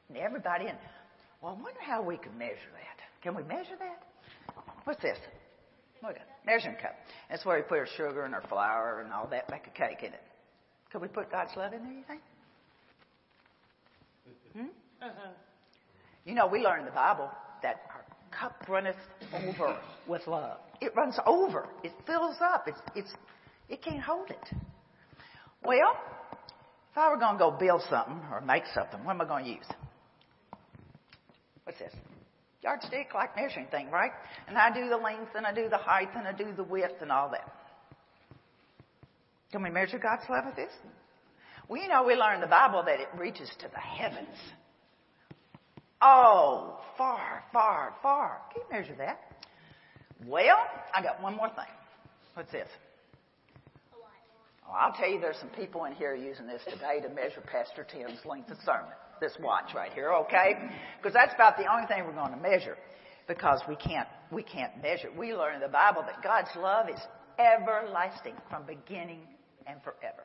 And 0.08 0.18
everybody 0.18 0.66
in. 0.66 0.74
Well, 1.40 1.56
I 1.58 1.62
wonder 1.62 1.80
how 1.80 2.02
we 2.02 2.16
can 2.16 2.36
measure 2.36 2.54
that. 2.54 3.22
Can 3.22 3.34
we 3.34 3.42
measure 3.42 3.76
that? 3.78 4.54
What's 4.84 5.02
this? 5.02 5.18
Look 6.02 6.16
at 6.16 6.26
measuring 6.46 6.76
cup. 6.76 6.96
That's 7.28 7.44
where 7.44 7.56
we 7.56 7.62
put 7.62 7.78
our 7.78 7.86
sugar 7.96 8.24
and 8.24 8.34
our 8.34 8.42
flour 8.48 9.02
and 9.04 9.12
all 9.12 9.26
that, 9.28 9.50
make 9.50 9.66
a 9.66 9.70
cake 9.70 9.98
in 10.00 10.12
it. 10.12 10.22
Could 10.90 11.02
we 11.02 11.08
put 11.08 11.30
God's 11.30 11.50
love 11.56 11.72
in 11.72 11.84
there, 11.84 11.92
you 11.92 12.04
think? 12.08 12.20
Hmm? 14.56 14.66
You 16.24 16.34
know, 16.34 16.46
we 16.46 16.60
learn 16.60 16.80
in 16.80 16.86
the 16.86 16.92
Bible 16.92 17.30
that 17.62 17.82
our 17.94 18.04
cup 18.40 18.64
runneth 18.68 18.96
over 19.34 19.78
with 20.08 20.26
love. 20.26 20.58
It 20.80 20.94
runs 20.96 21.18
over. 21.26 21.68
It 21.84 21.92
fills 22.06 22.36
up. 22.40 22.64
It's, 22.66 22.80
it's, 22.94 23.12
it 23.68 23.82
can't 23.82 24.00
hold 24.00 24.30
it. 24.30 24.56
Well, 25.62 25.94
if 26.90 26.98
I 26.98 27.10
were 27.10 27.18
going 27.18 27.34
to 27.34 27.38
go 27.38 27.50
build 27.50 27.82
something 27.90 28.20
or 28.32 28.40
make 28.40 28.64
something, 28.74 29.04
what 29.04 29.12
am 29.12 29.20
I 29.20 29.24
going 29.26 29.44
to 29.44 29.50
use? 29.50 29.66
What's 31.64 31.78
this? 31.78 31.92
Yardstick, 32.62 33.14
like 33.14 33.36
measuring 33.36 33.66
thing, 33.66 33.90
right? 33.90 34.10
And 34.48 34.56
I 34.56 34.72
do 34.72 34.88
the 34.88 34.96
length 34.96 35.30
and 35.36 35.46
I 35.46 35.54
do 35.54 35.68
the 35.68 35.78
height 35.78 36.08
and 36.16 36.26
I 36.26 36.32
do 36.32 36.52
the 36.56 36.64
width 36.64 37.00
and 37.00 37.12
all 37.12 37.30
that. 37.30 37.48
Can 39.52 39.62
we 39.62 39.70
measure 39.70 39.98
God's 39.98 40.22
love 40.28 40.44
with 40.46 40.56
this? 40.56 40.72
We 41.68 41.86
know 41.88 42.04
we 42.04 42.14
learn 42.14 42.36
in 42.36 42.40
the 42.40 42.46
Bible 42.46 42.82
that 42.84 43.00
it 43.00 43.08
reaches 43.16 43.48
to 43.60 43.68
the 43.68 43.78
heavens. 43.78 44.36
Oh, 46.02 46.78
far, 46.96 47.44
far, 47.52 47.94
far. 48.02 48.40
Can 48.52 48.62
you 48.62 48.76
measure 48.76 48.94
that? 48.98 49.20
Well, 50.26 50.56
I 50.94 51.02
got 51.02 51.22
one 51.22 51.36
more 51.36 51.48
thing. 51.48 51.74
What's 52.34 52.52
this? 52.52 52.68
I'll 54.72 54.92
tell 54.92 55.08
you, 55.08 55.20
there's 55.20 55.36
some 55.38 55.50
people 55.50 55.84
in 55.86 55.94
here 55.94 56.14
using 56.14 56.46
this 56.46 56.62
today 56.64 57.00
to 57.00 57.08
measure 57.08 57.40
Pastor 57.40 57.84
Tim's 57.84 58.24
length 58.24 58.50
of 58.50 58.58
sermon. 58.64 58.92
This 59.20 59.32
watch 59.40 59.74
right 59.74 59.92
here, 59.92 60.12
okay? 60.12 60.54
Because 60.98 61.12
that's 61.12 61.34
about 61.34 61.56
the 61.56 61.64
only 61.70 61.86
thing 61.86 62.04
we're 62.04 62.12
going 62.12 62.32
to 62.32 62.40
measure. 62.40 62.76
Because 63.26 63.60
we 63.68 63.76
can't, 63.76 64.08
we 64.30 64.42
can't 64.42 64.80
measure. 64.82 65.08
We 65.16 65.34
learn 65.34 65.56
in 65.56 65.60
the 65.60 65.68
Bible 65.68 66.02
that 66.06 66.22
God's 66.22 66.50
love 66.56 66.88
is 66.88 67.00
everlasting 67.38 68.34
from 68.48 68.64
beginning 68.64 69.20
and 69.66 69.80
forever. 69.82 70.24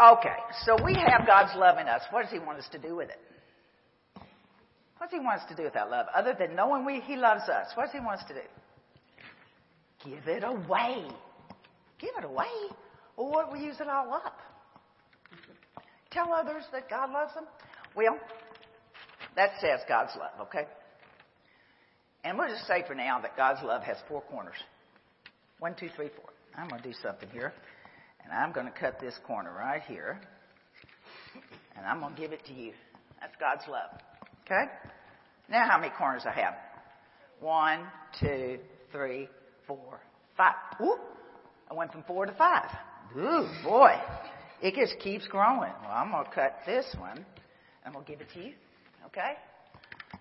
Okay, 0.00 0.36
so 0.64 0.76
we 0.84 0.94
have 0.94 1.26
God's 1.26 1.56
love 1.56 1.78
in 1.78 1.86
us. 1.86 2.02
What 2.10 2.22
does 2.22 2.32
He 2.32 2.38
want 2.38 2.58
us 2.58 2.68
to 2.72 2.78
do 2.78 2.96
with 2.96 3.08
it? 3.08 3.18
What 5.02 5.10
does 5.10 5.18
He 5.18 5.26
want 5.26 5.40
us 5.40 5.48
to 5.48 5.56
do 5.56 5.64
with 5.64 5.72
that 5.74 5.90
love? 5.90 6.06
Other 6.14 6.32
than 6.38 6.54
knowing 6.54 6.84
we, 6.84 7.00
He 7.00 7.16
loves 7.16 7.48
us, 7.48 7.66
what 7.74 7.86
does 7.86 7.92
He 7.92 7.98
want 7.98 8.20
us 8.20 8.28
to 8.28 8.34
do? 8.34 8.40
Give 10.04 10.28
it 10.28 10.44
away. 10.44 11.04
Give 11.98 12.10
it 12.16 12.24
away. 12.24 12.46
Or 13.16 13.28
what 13.28 13.52
we 13.52 13.58
use 13.58 13.74
it 13.80 13.88
all 13.88 14.14
up? 14.14 14.38
Tell 16.12 16.32
others 16.32 16.62
that 16.70 16.88
God 16.88 17.10
loves 17.10 17.34
them? 17.34 17.46
Well, 17.96 18.16
that 19.34 19.50
says 19.60 19.80
God's 19.88 20.12
love, 20.16 20.46
okay? 20.46 20.68
And 22.22 22.38
we'll 22.38 22.50
just 22.50 22.68
say 22.68 22.84
for 22.86 22.94
now 22.94 23.20
that 23.22 23.36
God's 23.36 23.64
love 23.64 23.82
has 23.82 23.96
four 24.08 24.20
corners. 24.30 24.54
One, 25.58 25.74
two, 25.74 25.88
three, 25.96 26.10
four. 26.14 26.30
I'm 26.56 26.68
going 26.68 26.80
to 26.80 26.88
do 26.88 26.94
something 27.02 27.28
here. 27.30 27.52
And 28.22 28.32
I'm 28.32 28.52
going 28.52 28.66
to 28.66 28.72
cut 28.72 29.00
this 29.00 29.14
corner 29.26 29.52
right 29.52 29.82
here. 29.82 30.20
And 31.76 31.84
I'm 31.86 31.98
going 31.98 32.14
to 32.14 32.20
give 32.20 32.30
it 32.30 32.44
to 32.46 32.52
you. 32.52 32.72
That's 33.20 33.34
God's 33.40 33.66
love. 33.68 34.00
Okay? 34.44 34.70
Now, 35.48 35.68
how 35.68 35.78
many 35.78 35.92
corners 35.96 36.22
I 36.26 36.32
have? 36.32 36.54
One, 37.40 37.86
two, 38.20 38.58
three, 38.90 39.28
four, 39.66 40.00
five. 40.36 40.54
Ooh, 40.80 40.98
I 41.70 41.74
went 41.74 41.92
from 41.92 42.02
four 42.04 42.26
to 42.26 42.32
five. 42.32 42.70
Ooh, 43.16 43.48
boy. 43.64 43.94
It 44.62 44.74
just 44.74 44.98
keeps 45.00 45.26
growing. 45.26 45.72
Well, 45.82 45.90
I'm 45.92 46.10
going 46.12 46.24
to 46.24 46.30
cut 46.30 46.60
this 46.64 46.86
one. 46.98 47.26
Going 47.92 48.04
to 48.04 48.10
give 48.10 48.20
it 48.20 48.28
to 48.34 48.38
you. 48.40 48.52
Okay? 49.06 49.32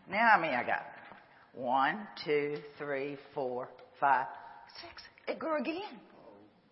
Now, 0.10 0.32
how 0.34 0.42
many 0.42 0.56
I 0.56 0.64
got? 0.64 0.84
One, 1.54 2.08
two, 2.26 2.58
three, 2.78 3.18
four, 3.34 3.70
five, 4.00 4.26
six. 4.82 5.04
It 5.28 5.38
grew 5.38 5.60
again. 5.60 6.00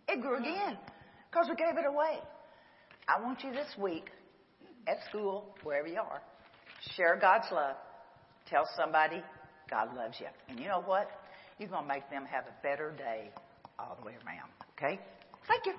It 0.08 0.22
grew 0.22 0.38
again 0.38 0.78
because 1.30 1.48
we 1.50 1.56
gave 1.56 1.78
it 1.78 1.86
away. 1.86 2.20
I 3.08 3.22
want 3.22 3.44
you 3.44 3.52
this 3.52 3.68
week 3.78 4.10
at 4.88 4.98
school, 5.10 5.56
wherever 5.64 5.88
you 5.88 6.00
are, 6.00 6.22
share 6.96 7.18
God's 7.20 7.48
love. 7.52 7.76
Tell 8.48 8.68
somebody 8.76 9.22
God 9.70 9.96
loves 9.96 10.18
you. 10.20 10.28
And 10.48 10.60
you 10.60 10.68
know 10.68 10.82
what? 10.82 11.10
You're 11.60 11.70
going 11.70 11.84
to 11.84 11.88
make 11.88 12.10
them 12.10 12.26
have 12.26 12.46
a 12.46 12.63
better 12.63 12.94
day 12.98 13.32
all 13.78 13.98
the 14.00 14.06
way 14.06 14.13
around. 14.26 14.50
Okay? 14.78 15.00
Thank 15.48 15.65
you. 15.65 15.74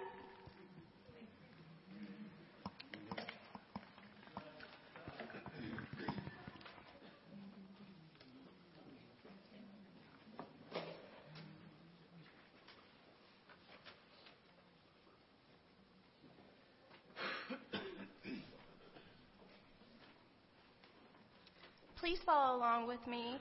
Please 22.00 22.18
follow 22.30 22.58
along 22.58 22.86
with 22.86 23.04
me 23.08 23.38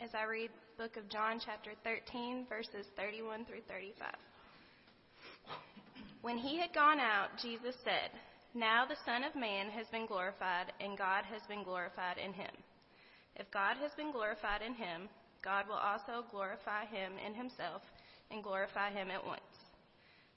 as 0.00 0.10
I 0.12 0.24
read 0.24 0.50
the 0.50 0.82
book 0.82 0.96
of 0.96 1.08
John, 1.08 1.38
chapter 1.38 1.70
13, 1.84 2.46
verses 2.48 2.84
31 2.96 3.44
through 3.44 3.62
35. 3.68 4.10
When 6.20 6.36
he 6.36 6.58
had 6.58 6.74
gone 6.74 6.98
out, 6.98 7.28
Jesus 7.40 7.76
said, 7.84 8.10
Now 8.52 8.86
the 8.86 8.98
Son 9.06 9.22
of 9.22 9.38
Man 9.38 9.70
has 9.70 9.86
been 9.92 10.06
glorified, 10.06 10.72
and 10.80 10.98
God 10.98 11.22
has 11.30 11.42
been 11.46 11.62
glorified 11.62 12.18
in 12.18 12.32
him. 12.32 12.50
If 13.36 13.46
God 13.52 13.76
has 13.80 13.92
been 13.96 14.10
glorified 14.10 14.62
in 14.66 14.74
him, 14.74 15.08
God 15.44 15.68
will 15.68 15.78
also 15.78 16.26
glorify 16.32 16.86
him 16.86 17.12
in 17.24 17.34
himself 17.34 17.82
and 18.32 18.42
glorify 18.42 18.90
him 18.90 19.12
at 19.12 19.24
once. 19.24 19.54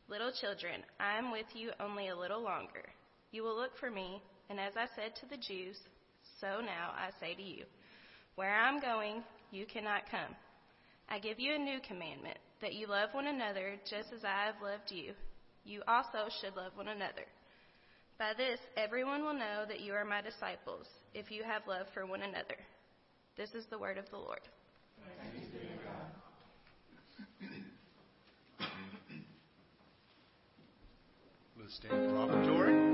Little 0.08 0.32
children, 0.40 0.86
I 1.00 1.18
am 1.18 1.32
with 1.32 1.50
you 1.56 1.72
only 1.80 2.10
a 2.10 2.20
little 2.20 2.44
longer. 2.44 2.86
You 3.32 3.42
will 3.42 3.58
look 3.58 3.76
for 3.80 3.90
me, 3.90 4.22
and 4.52 4.60
as 4.60 4.74
I 4.78 4.86
said 4.96 5.16
to 5.18 5.26
the 5.26 5.42
Jews, 5.42 5.80
so 6.40 6.62
now 6.62 6.94
I 6.94 7.10
say 7.20 7.34
to 7.34 7.42
you, 7.42 7.66
where 8.38 8.54
I'm 8.54 8.80
going, 8.80 9.24
you 9.52 9.66
cannot 9.66 10.10
come. 10.12 10.36
I 11.10 11.18
give 11.18 11.40
you 11.40 11.56
a 11.56 11.58
new 11.58 11.80
commandment, 11.86 12.38
that 12.62 12.76
you 12.76 12.86
love 12.86 13.10
one 13.12 13.26
another 13.26 13.74
just 13.90 14.14
as 14.14 14.24
I 14.24 14.46
have 14.46 14.62
loved 14.62 14.92
you. 14.92 15.14
You 15.66 15.82
also 15.88 16.30
should 16.40 16.56
love 16.56 16.72
one 16.76 16.88
another. 16.88 17.26
By 18.20 18.34
this, 18.38 18.60
everyone 18.78 19.24
will 19.24 19.34
know 19.34 19.66
that 19.68 19.80
you 19.80 19.94
are 19.94 20.06
my 20.06 20.22
disciples, 20.22 20.86
if 21.16 21.32
you 21.32 21.44
have 21.44 21.64
love 21.68 21.88
for 21.96 22.06
one 22.06 22.22
another. 22.22 22.58
This 23.38 23.50
is 23.56 23.66
the 23.72 23.80
word 23.80 23.98
of 23.98 24.08
the 24.12 24.18
Lord. 24.18 24.42
Let's 31.60 31.76
stand 31.76 32.10
for 32.12 32.18
offertory. 32.18 32.87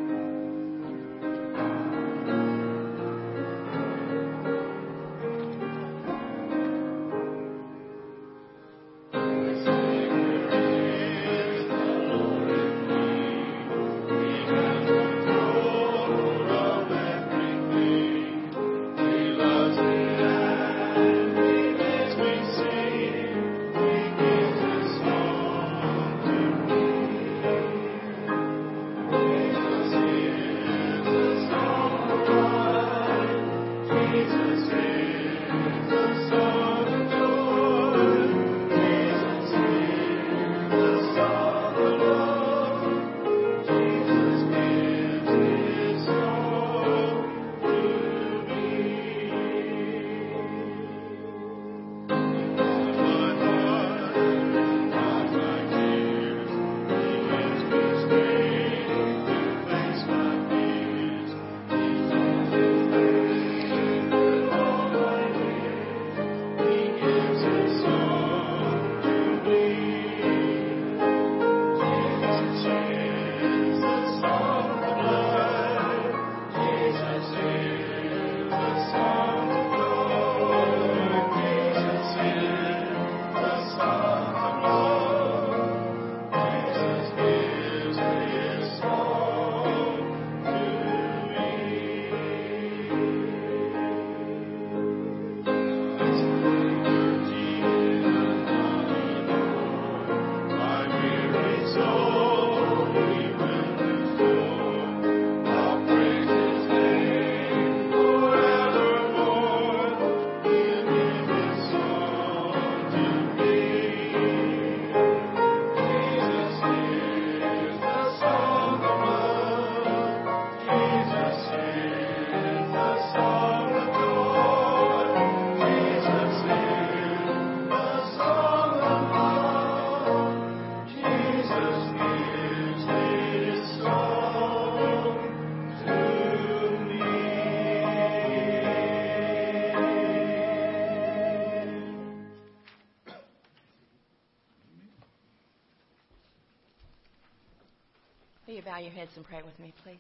Pray 149.24 149.42
with 149.44 149.58
me, 149.60 149.74
please? 149.84 149.98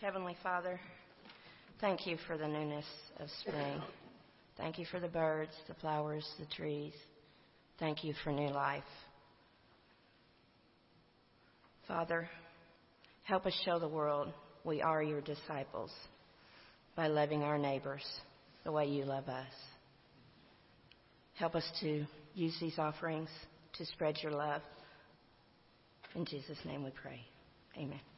Heavenly 0.00 0.36
Father, 0.42 0.78
thank 1.80 2.06
you 2.06 2.16
for 2.26 2.36
the 2.36 2.46
newness 2.46 2.84
of 3.18 3.28
spring. 3.40 3.80
Thank 4.56 4.78
you 4.78 4.86
for 4.90 5.00
the 5.00 5.08
birds, 5.08 5.52
the 5.68 5.74
flowers, 5.74 6.26
the 6.38 6.46
trees. 6.46 6.92
Thank 7.78 8.04
you 8.04 8.14
for 8.22 8.30
new 8.30 8.50
life. 8.50 8.82
Father, 11.88 12.28
help 13.24 13.46
us 13.46 13.58
show 13.64 13.78
the 13.78 13.88
world 13.88 14.32
we 14.64 14.80
are 14.80 15.02
your 15.02 15.20
disciples 15.20 15.90
by 16.96 17.08
loving 17.08 17.42
our 17.42 17.58
neighbors 17.58 18.04
the 18.64 18.72
way 18.72 18.86
you 18.86 19.04
love 19.04 19.28
us. 19.28 19.52
Help 21.34 21.54
us 21.54 21.64
to 21.80 22.04
use 22.34 22.56
these 22.60 22.78
offerings 22.78 23.28
to 23.76 23.84
spread 23.86 24.16
your 24.22 24.32
love. 24.32 24.62
In 26.14 26.24
Jesus' 26.24 26.58
name 26.64 26.84
we 26.84 26.90
pray. 26.90 27.20
Amen. 27.76 28.13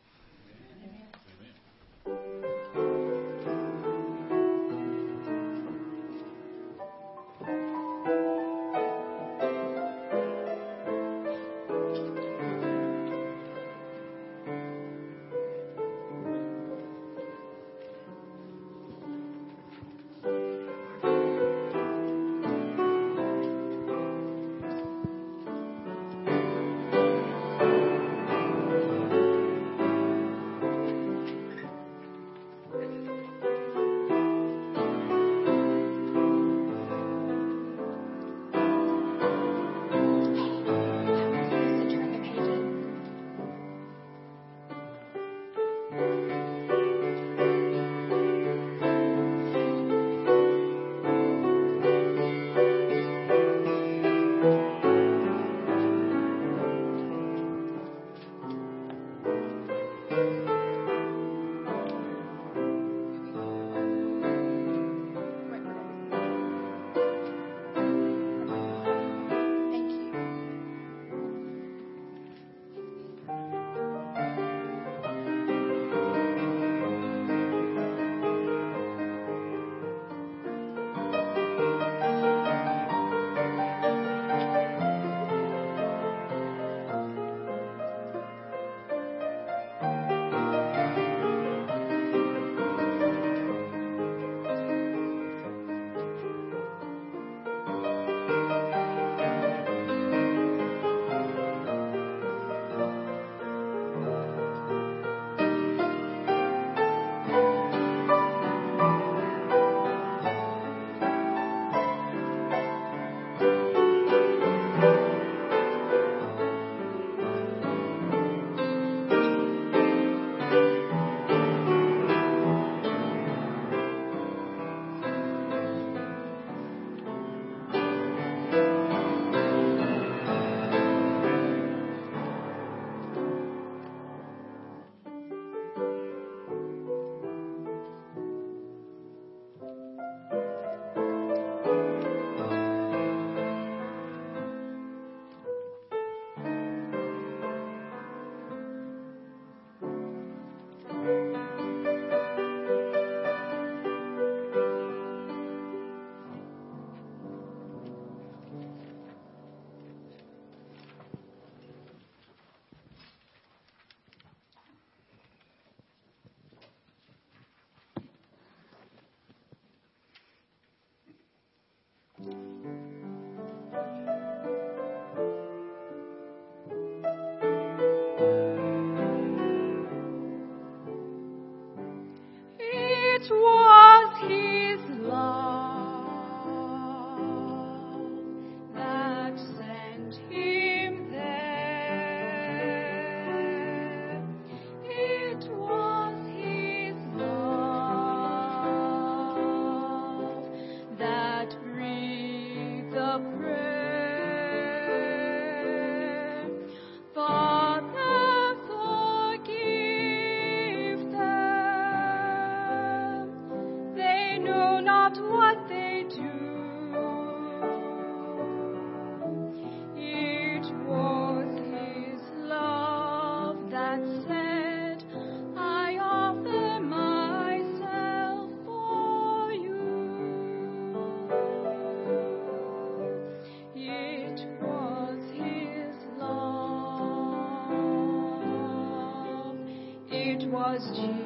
was 240.77 240.85
Jesus. 240.95 241.26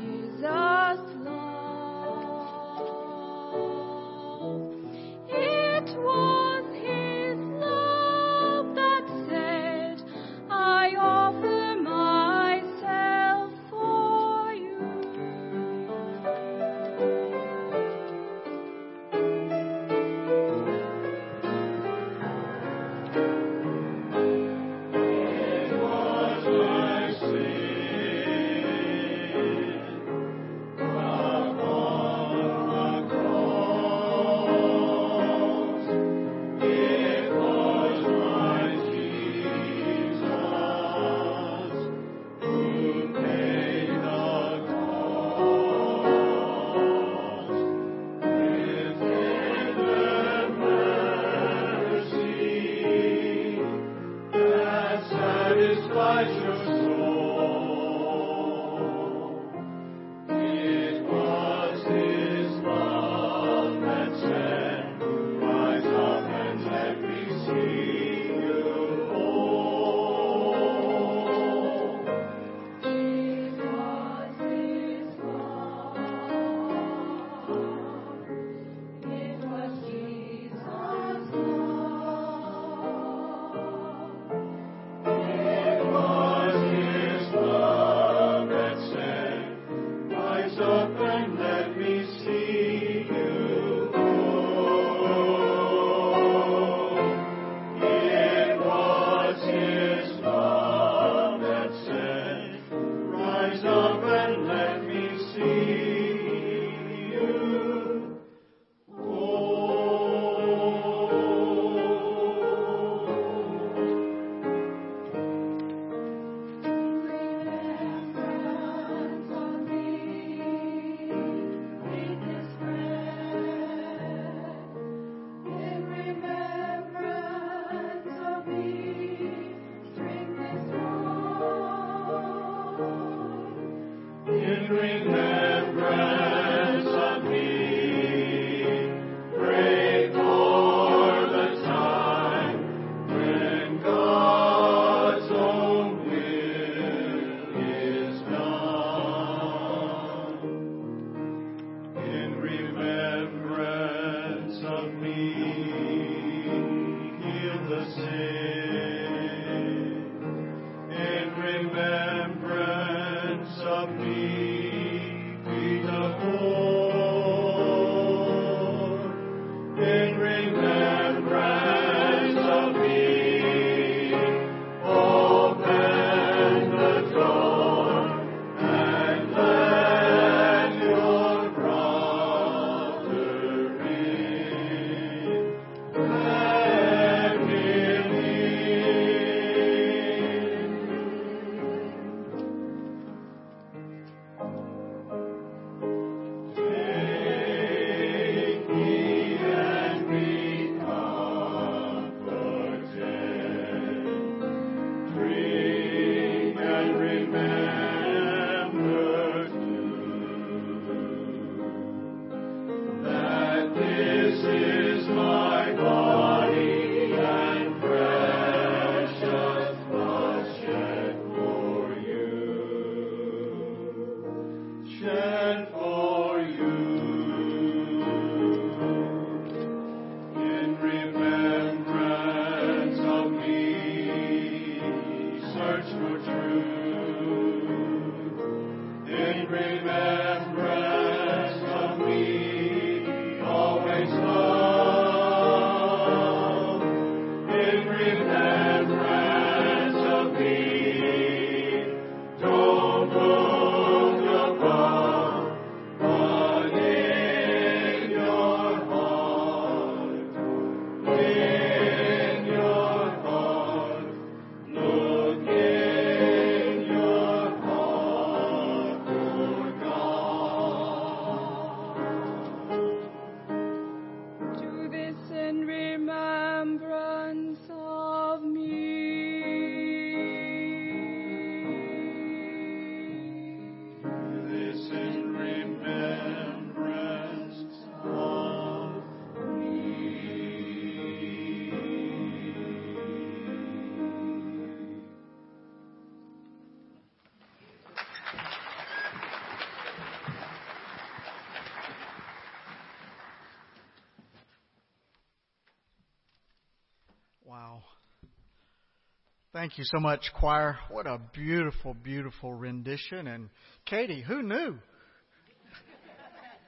Thank 309.60 309.76
you 309.76 309.84
so 309.84 310.00
much, 310.00 310.30
choir. 310.38 310.78
What 310.88 311.06
a 311.06 311.20
beautiful, 311.34 311.92
beautiful 311.92 312.54
rendition. 312.54 313.26
And 313.26 313.50
Katie, 313.84 314.22
who 314.22 314.42
knew? 314.42 314.78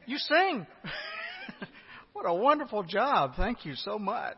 You 0.04 0.18
sing. 0.18 0.66
what 2.12 2.26
a 2.26 2.34
wonderful 2.34 2.82
job. 2.82 3.32
Thank 3.34 3.64
you 3.64 3.76
so 3.76 3.98
much. 3.98 4.36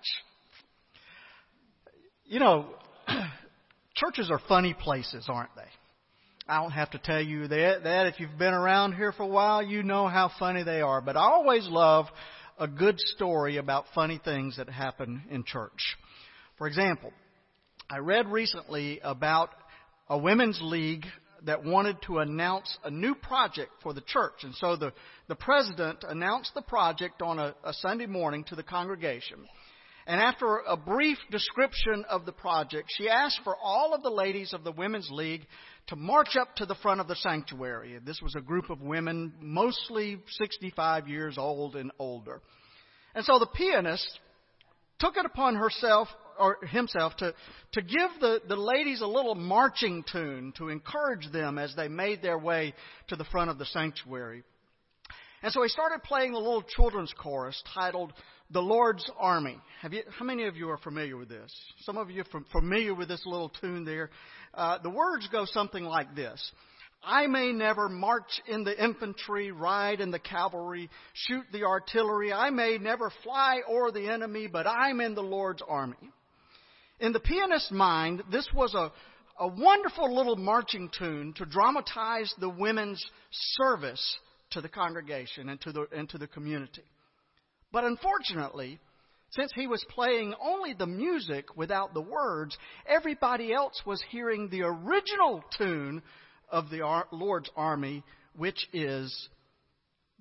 You 2.27 2.39
know, 2.39 2.67
churches 3.97 4.31
are 4.31 4.41
funny 4.49 4.73
places, 4.73 5.27
aren't 5.29 5.57
they? 5.57 6.47
I 6.47 6.63
don't 6.63 6.71
have 6.71 6.93
to 6.93 6.99
tell 6.99 7.21
you 7.21 7.49
that, 7.49 7.83
that. 7.83 8.07
If 8.07 8.21
you've 8.21 8.39
been 8.39 8.55
around 8.55 8.93
here 8.93 9.11
for 9.11 9.25
a 9.25 9.27
while, 9.27 9.65
you 9.65 9.83
know 9.83 10.07
how 10.07 10.31
funny 10.39 10.63
they 10.63 10.81
are. 10.81 11.01
But 11.01 11.17
I 11.17 11.23
always 11.23 11.67
love 11.67 12.07
a 12.57 12.69
good 12.69 13.01
story 13.01 13.57
about 13.57 13.87
funny 13.97 14.21
things 14.25 14.59
that 14.59 14.69
happen 14.69 15.25
in 15.29 15.43
church. 15.43 15.97
For 16.57 16.69
example, 16.69 17.13
I 17.91 17.99
read 17.99 18.29
recently 18.29 19.01
about 19.01 19.51
a 20.09 20.17
women's 20.17 20.59
league 20.63 21.05
that 21.45 21.65
wanted 21.65 22.01
to 22.07 22.19
announce 22.19 22.79
a 22.83 22.91
new 22.91 23.15
project 23.15 23.71
for 23.83 23.93
the 23.93 24.01
church. 24.01 24.43
And 24.43 24.55
so 24.55 24.77
the, 24.77 24.93
the 25.29 25.35
president 25.35 26.03
announced 26.03 26.53
the 26.55 26.63
project 26.63 27.21
on 27.21 27.39
a, 27.39 27.55
a 27.63 27.75
Sunday 27.75 28.07
morning 28.07 28.45
to 28.45 28.57
the 28.57 28.63
congregation. 28.63 29.37
And 30.07 30.19
after 30.19 30.59
a 30.67 30.79
brief 30.79 31.19
description 31.31 32.07
of 32.09 32.25
the 32.25 32.33
project, 32.33 32.91
she 32.97 33.09
asked 33.09 33.41
for 33.45 33.55
all 33.63 33.93
of 33.93 34.03
the 34.03 34.11
ladies 34.11 34.55
of 34.55 34.65
the 34.65 34.73
Women's 34.73 35.11
League 35.11 35.47
to 35.89 35.97
march 35.97 36.37
up 36.41 36.57
to 36.57 36.67
the 36.67 36.75
front 36.77 37.03
of 37.03 37.09
the 37.09 37.17
sanctuary. 37.17 37.99
This 38.03 38.21
was 38.23 38.35
a 38.35 38.41
group 38.41 38.71
of 38.71 38.81
women, 38.81 39.35
mostly 39.41 40.19
65 40.29 41.09
years 41.09 41.37
old 41.37 41.77
and 41.77 41.91
older. 41.99 42.41
And 43.15 43.27
so 43.27 43.39
the 43.39 43.47
pianist 43.47 44.21
took 44.99 45.19
it 45.19 45.27
upon 45.27 45.57
herself 45.57 46.09
or 46.39 46.59
himself 46.67 47.17
to, 47.17 47.35
to 47.73 47.83
give 47.83 48.11
the, 48.21 48.41
the 48.49 48.57
ladies 48.57 49.01
a 49.01 49.07
little 49.07 49.35
marching 49.35 50.05
tune 50.11 50.53
to 50.59 50.69
encourage 50.69 51.31
them 51.33 51.59
as 51.59 51.75
they 51.77 51.89
made 51.89 52.23
their 52.23 52.39
way 52.39 52.75
to 53.09 53.17
the 53.17 53.25
front 53.25 53.51
of 53.51 53.59
the 53.59 53.67
sanctuary. 53.67 54.43
And 55.43 55.53
so 55.53 55.63
he 55.63 55.69
started 55.69 56.03
playing 56.03 56.33
a 56.33 56.39
little 56.39 56.63
children's 56.63 57.13
chorus 57.19 57.63
titled 57.75 58.13
The 58.51 58.63
Lord's 58.63 59.09
Army. 59.19 59.59
Have 59.83 59.93
you, 59.93 60.03
how 60.19 60.25
many 60.25 60.47
of 60.47 60.57
you 60.57 60.71
are 60.71 60.79
familiar 60.79 61.19
with 61.19 61.29
this? 61.29 61.55
Some 61.81 61.99
of 61.99 62.11
you 62.11 62.23
are 62.23 62.45
familiar 62.51 62.95
with 62.95 63.09
this 63.09 63.23
little 63.27 63.51
tune 63.61 63.85
there. 63.85 64.09
Uh, 64.55 64.79
the 64.83 64.89
words 64.89 65.29
go 65.31 65.45
something 65.45 65.85
like 65.85 66.15
this. 66.15 66.51
I 67.07 67.27
may 67.27 67.53
never 67.53 67.89
march 67.91 68.41
in 68.49 68.65
the 68.65 68.83
infantry, 68.83 69.53
ride 69.53 70.01
in 70.01 70.11
the 70.11 70.19
cavalry, 70.19 70.89
shoot 71.13 71.45
the 71.53 71.65
artillery. 71.65 72.33
I 72.33 72.49
may 72.49 72.79
never 72.79 73.13
fly 73.23 73.61
o'er 73.69 73.93
the 73.93 74.09
enemy, 74.09 74.47
but 74.47 74.67
I'm 74.67 75.01
in 75.03 75.15
the 75.15 75.23
Lord's 75.23 75.63
army. 75.69 75.97
In 77.01 77.13
the 77.13 77.21
pianist's 77.21 77.71
mind, 77.71 78.23
this 78.31 78.49
was 78.55 78.75
a, 78.75 78.93
a 79.39 79.49
wonderful 79.49 80.15
little 80.15 80.37
marching 80.37 80.91
tune 80.97 81.35
to 81.37 81.45
dramatize 81.45 82.33
the 82.39 82.49
women's 82.49 83.05
service 83.31 84.19
to 84.51 84.61
the 84.61 84.69
congregation 84.69 85.49
and 85.49 85.61
to 85.63 85.73
the, 85.73 85.87
and 85.95 86.09
to 86.11 86.19
the 86.19 86.29
community. 86.29 86.85
But 87.73 87.85
unfortunately, 87.85 88.79
since 89.31 89.51
he 89.55 89.67
was 89.67 89.85
playing 89.91 90.35
only 90.41 90.75
the 90.75 90.87
music 90.87 91.57
without 91.57 91.93
the 91.93 92.01
words, 92.01 92.57
everybody 92.87 93.53
else 93.53 93.83
was 93.85 94.03
hearing 94.11 94.49
the 94.49 94.63
original 94.63 95.43
tune 95.59 96.03
of 96.51 96.71
the 96.71 97.03
Lord's 97.11 97.51
army, 97.57 98.05
which 98.37 98.69
is 98.73 99.29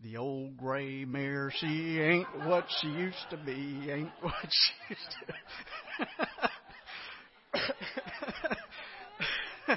the 0.04 0.18
old 0.18 0.58
gray 0.58 1.06
mare, 1.06 1.54
she 1.56 2.00
ain't 2.00 2.28
what 2.46 2.66
she 2.82 2.88
used 2.88 3.26
to 3.30 3.38
be, 3.38 3.90
ain't 3.90 4.12
what 4.22 4.34
she 4.50 4.74
used 4.90 5.16
to 5.28 6.50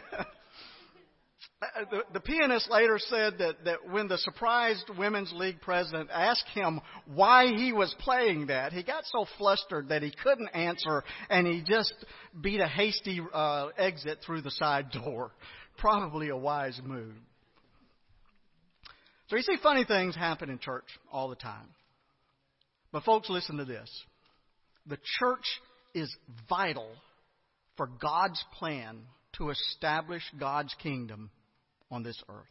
the, 1.91 2.03
the 2.13 2.21
pianist 2.21 2.71
later 2.71 2.99
said 2.99 3.39
that, 3.39 3.65
that 3.65 3.91
when 3.91 4.09
the 4.09 4.19
surprised 4.19 4.85
Women's 4.97 5.33
League 5.33 5.61
president 5.61 6.11
asked 6.13 6.49
him 6.55 6.81
why 7.07 7.47
he 7.47 7.73
was 7.73 7.95
playing 8.01 8.47
that, 8.47 8.73
he 8.73 8.83
got 8.83 9.05
so 9.07 9.27
flustered 9.39 9.91
that 9.91 10.03
he 10.03 10.13
couldn't 10.23 10.49
answer 10.49 11.05
and 11.29 11.47
he 11.47 11.63
just 11.67 11.95
beat 12.41 12.61
a 12.61 12.69
hasty 12.69 13.21
uh, 13.33 13.69
exit 13.77 14.19
through 14.25 14.43
the 14.43 14.51
side 14.51 14.91
door. 14.91 15.31
Probably 15.79 16.31
a 16.31 16.37
wise 16.37 16.81
move. 16.85 17.15
So 19.29 19.37
you 19.37 19.43
see 19.43 19.57
funny 19.63 19.85
things 19.85 20.15
happen 20.15 20.51
in 20.51 20.59
church 20.59 20.87
all 21.13 21.29
the 21.29 21.37
time. 21.37 21.69
But 22.93 23.03
folks, 23.03 23.29
listen 23.29 23.59
to 23.59 23.65
this. 23.65 23.91
The 24.87 24.99
church 25.19 25.45
is 25.95 26.15
vital 26.49 26.89
for 27.77 27.87
God's 27.87 28.43
plan 28.59 29.01
to 29.39 29.51
establish 29.51 30.23
God's 30.39 30.75
kingdom 30.83 31.31
on 31.91 32.03
this 32.03 32.21
earth. 32.29 32.45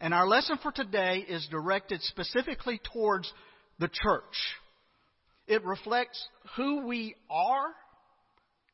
And 0.00 0.12
our 0.12 0.26
lesson 0.26 0.58
for 0.62 0.72
today 0.72 1.24
is 1.28 1.46
directed 1.50 2.00
specifically 2.02 2.80
towards 2.92 3.32
the 3.78 3.88
church. 3.88 4.34
It 5.46 5.64
reflects 5.64 6.22
who 6.56 6.86
we 6.86 7.14
are 7.30 7.68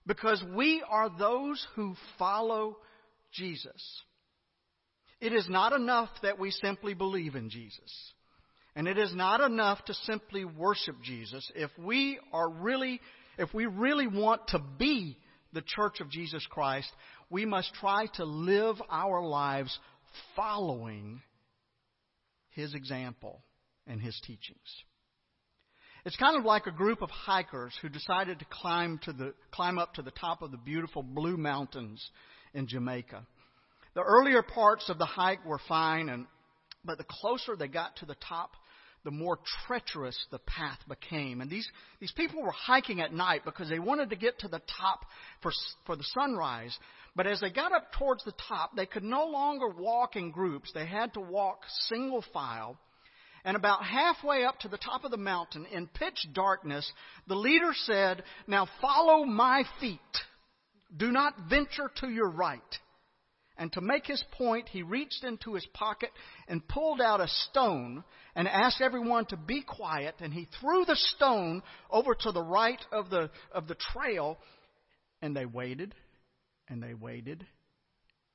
because 0.07 0.43
we 0.55 0.83
are 0.89 1.11
those 1.11 1.65
who 1.75 1.95
follow 2.19 2.77
Jesus. 3.33 4.03
It 5.21 5.33
is 5.33 5.49
not 5.49 5.73
enough 5.73 6.09
that 6.23 6.39
we 6.39 6.51
simply 6.51 6.95
believe 6.95 7.35
in 7.35 7.51
Jesus. 7.51 8.13
And 8.75 8.87
it 8.87 8.99
is 8.99 9.15
not 9.15 9.41
enough 9.41 9.85
to 9.87 9.95
simply 9.95 10.45
worship 10.45 10.97
Jesus. 11.03 11.51
If 11.55 11.71
we 11.77 12.19
are 12.33 12.49
really, 12.49 13.01
if 13.37 13.53
we 13.53 13.67
really 13.67 14.07
want 14.07 14.49
to 14.49 14.61
be 14.79 15.19
the 15.53 15.63
church 15.63 16.01
of 16.01 16.11
Jesus 16.11 16.47
Christ, 16.49 16.91
we 17.29 17.45
must 17.45 17.73
try 17.75 18.07
to 18.15 18.25
live 18.25 18.77
our 18.91 19.23
lives 19.23 19.79
following 20.37 21.21
his 22.51 22.75
example 22.75 23.43
and 23.87 24.01
his 24.01 24.19
teachings. 24.27 24.59
It's 26.05 26.17
kind 26.17 26.37
of 26.37 26.45
like 26.45 26.67
a 26.67 26.73
group 26.73 27.03
of 27.03 27.11
hikers 27.11 27.75
who 27.83 27.89
decided 27.89 28.39
to 28.39 28.47
climb 28.47 28.99
to 29.05 29.13
the 29.13 29.35
climb 29.51 29.79
up 29.79 29.95
to 29.95 30.03
the 30.03 30.11
top 30.13 30.41
of 30.41 30.51
the 30.51 30.57
beautiful 30.57 31.03
Blue 31.03 31.37
Mountains 31.37 32.11
in 32.55 32.67
Jamaica. 32.67 33.27
The 33.95 34.03
earlier 34.03 34.43
parts 34.43 34.89
of 34.89 34.99
the 34.99 35.07
hike 35.07 35.45
were 35.45 35.61
fine 35.69 36.09
and 36.09 36.27
but 36.85 36.97
the 36.97 37.05
closer 37.05 37.57
they 37.57 37.69
got 37.69 37.97
to 37.97 38.07
the 38.07 38.17
top, 38.27 38.53
the 39.05 39.11
more 39.11 39.39
treacherous 39.67 40.17
the 40.31 40.39
path 40.39 40.79
became. 40.89 41.41
And 41.41 41.51
these, 41.51 41.69
these 42.01 42.13
people 42.13 42.43
were 42.43 42.51
hiking 42.51 43.01
at 43.01 43.13
night 43.13 43.43
because 43.45 43.69
they 43.69 43.79
wanted 43.79 44.11
to 44.11 44.17
get 44.17 44.39
to 44.41 44.49
the 44.49 44.61
top 44.79 45.07
for, 45.43 45.53
for 45.87 45.97
the 45.97 46.05
sunrise. 46.15 46.77
But 47.17 47.27
as 47.27 47.41
they 47.41 47.51
got 47.51 47.73
up 47.73 47.93
towards 47.99 48.25
the 48.25 48.35
top, 48.49 48.77
they 48.77 48.87
could 48.87 49.03
no 49.03 49.27
longer 49.27 49.69
walk 49.69 50.17
in 50.17 50.31
groups. 50.31 50.71
They 50.73 50.87
had 50.87 51.15
to 51.15 51.21
walk 51.21 51.63
single 51.89 52.25
file. 52.33 52.79
And 53.45 53.57
about 53.57 53.85
halfway 53.85 54.45
up 54.45 54.59
to 54.61 54.69
the 54.69 54.79
top 54.79 55.05
of 55.05 55.11
the 55.11 55.17
mountain, 55.17 55.65
in 55.67 55.87
pitch 55.87 56.27
darkness, 56.35 56.91
the 57.27 57.35
leader 57.35 57.73
said, 57.75 58.23
Now 58.47 58.69
follow 58.81 59.25
my 59.25 59.65
feet. 59.81 59.99
Do 60.95 61.11
not 61.11 61.35
venture 61.49 61.91
to 62.01 62.09
your 62.09 62.29
right. 62.29 62.61
And 63.61 63.71
to 63.75 63.83
make 63.83 64.07
his 64.07 64.25
point, 64.39 64.71
he 64.71 64.83
reached 64.83 65.23
into 65.23 65.53
his 65.53 65.67
pocket 65.75 66.09
and 66.49 66.67
pulled 66.67 66.99
out 66.99 67.21
a 67.21 67.29
stone 67.29 68.03
and 68.35 68.49
asked 68.49 68.81
everyone 68.81 69.27
to 69.27 69.37
be 69.37 69.61
quiet. 69.61 70.15
And 70.21 70.33
he 70.33 70.49
threw 70.59 70.87
the 70.87 70.97
stone 70.97 71.63
over 71.91 72.15
to 72.21 72.33
the 72.33 72.43
right 72.43 72.81
of 72.91 73.11
the, 73.11 73.31
of 73.53 73.69
the 73.69 73.77
trail. 73.93 74.39
And 75.21 75.37
they 75.37 75.45
waited 75.45 75.95
and 76.69 76.83
they 76.83 76.95
waited 76.95 77.47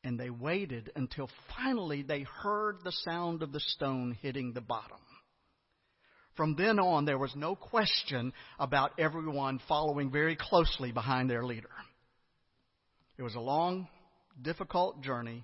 and 0.03 0.19
they 0.19 0.29
waited 0.29 0.91
until 0.95 1.27
finally 1.57 2.03
they 2.03 2.21
heard 2.43 2.77
the 2.83 2.91
sound 2.91 3.41
of 3.41 3.51
the 3.51 3.59
stone 3.59 4.15
hitting 4.21 4.53
the 4.53 4.61
bottom. 4.61 4.99
From 6.37 6.55
then 6.55 6.77
on, 6.77 7.05
there 7.05 7.17
was 7.17 7.35
no 7.35 7.55
question 7.55 8.31
about 8.59 8.91
everyone 8.99 9.59
following 9.67 10.11
very 10.11 10.35
closely 10.35 10.91
behind 10.91 11.31
their 11.31 11.43
leader. 11.43 11.71
It 13.17 13.23
was 13.23 13.33
a 13.33 13.39
long 13.39 13.87
difficult 14.41 15.01
journey 15.01 15.43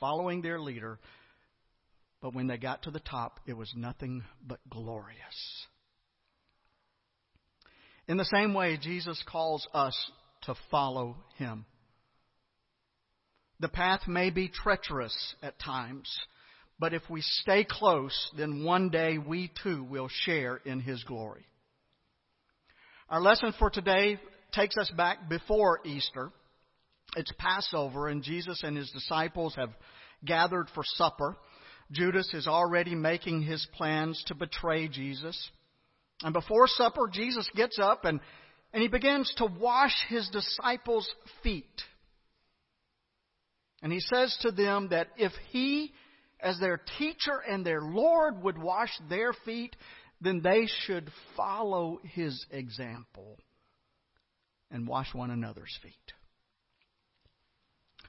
following 0.00 0.42
their 0.42 0.60
leader, 0.60 0.98
but 2.20 2.34
when 2.34 2.46
they 2.46 2.56
got 2.56 2.82
to 2.84 2.90
the 2.90 3.00
top, 3.00 3.40
it 3.46 3.56
was 3.56 3.72
nothing 3.76 4.22
but 4.46 4.60
glorious. 4.68 5.66
In 8.06 8.16
the 8.16 8.24
same 8.24 8.54
way, 8.54 8.78
Jesus 8.80 9.22
calls 9.30 9.66
us 9.74 10.10
to 10.42 10.54
follow 10.70 11.16
him. 11.36 11.66
The 13.60 13.68
path 13.68 14.06
may 14.06 14.30
be 14.30 14.48
treacherous 14.48 15.34
at 15.42 15.58
times, 15.58 16.08
but 16.78 16.94
if 16.94 17.02
we 17.10 17.20
stay 17.20 17.66
close, 17.68 18.30
then 18.36 18.64
one 18.64 18.88
day 18.88 19.18
we 19.18 19.50
too 19.62 19.82
will 19.82 20.08
share 20.08 20.56
in 20.64 20.80
his 20.80 21.02
glory. 21.04 21.44
Our 23.10 23.20
lesson 23.20 23.52
for 23.58 23.68
today 23.68 24.20
takes 24.52 24.76
us 24.76 24.90
back 24.96 25.28
before 25.28 25.80
Easter 25.84 26.30
it's 27.16 27.32
Passover, 27.38 28.08
and 28.08 28.22
Jesus 28.22 28.62
and 28.62 28.76
his 28.76 28.90
disciples 28.90 29.54
have 29.56 29.70
gathered 30.24 30.68
for 30.74 30.82
supper. 30.84 31.36
Judas 31.90 32.32
is 32.34 32.46
already 32.46 32.94
making 32.94 33.42
his 33.42 33.66
plans 33.76 34.22
to 34.26 34.34
betray 34.34 34.88
Jesus. 34.88 35.50
And 36.22 36.34
before 36.34 36.66
supper, 36.66 37.08
Jesus 37.10 37.48
gets 37.54 37.78
up 37.78 38.04
and 38.04 38.20
and 38.72 38.82
he 38.82 38.88
begins 38.88 39.32
to 39.38 39.46
wash 39.46 39.94
his 40.08 40.28
disciples' 40.28 41.08
feet. 41.42 41.64
And 43.82 43.92
he 43.92 44.00
says 44.00 44.36
to 44.42 44.50
them 44.50 44.88
that 44.90 45.08
if 45.16 45.32
he, 45.50 45.92
as 46.40 46.58
their 46.58 46.80
teacher 46.98 47.40
and 47.48 47.64
their 47.64 47.80
Lord, 47.80 48.42
would 48.42 48.58
wash 48.58 48.90
their 49.08 49.32
feet, 49.32 49.74
then 50.20 50.42
they 50.42 50.66
should 50.84 51.10
follow 51.36 52.00
his 52.02 52.44
example 52.50 53.38
and 54.70 54.86
wash 54.86 55.14
one 55.14 55.30
another's 55.30 55.76
feet. 55.82 55.94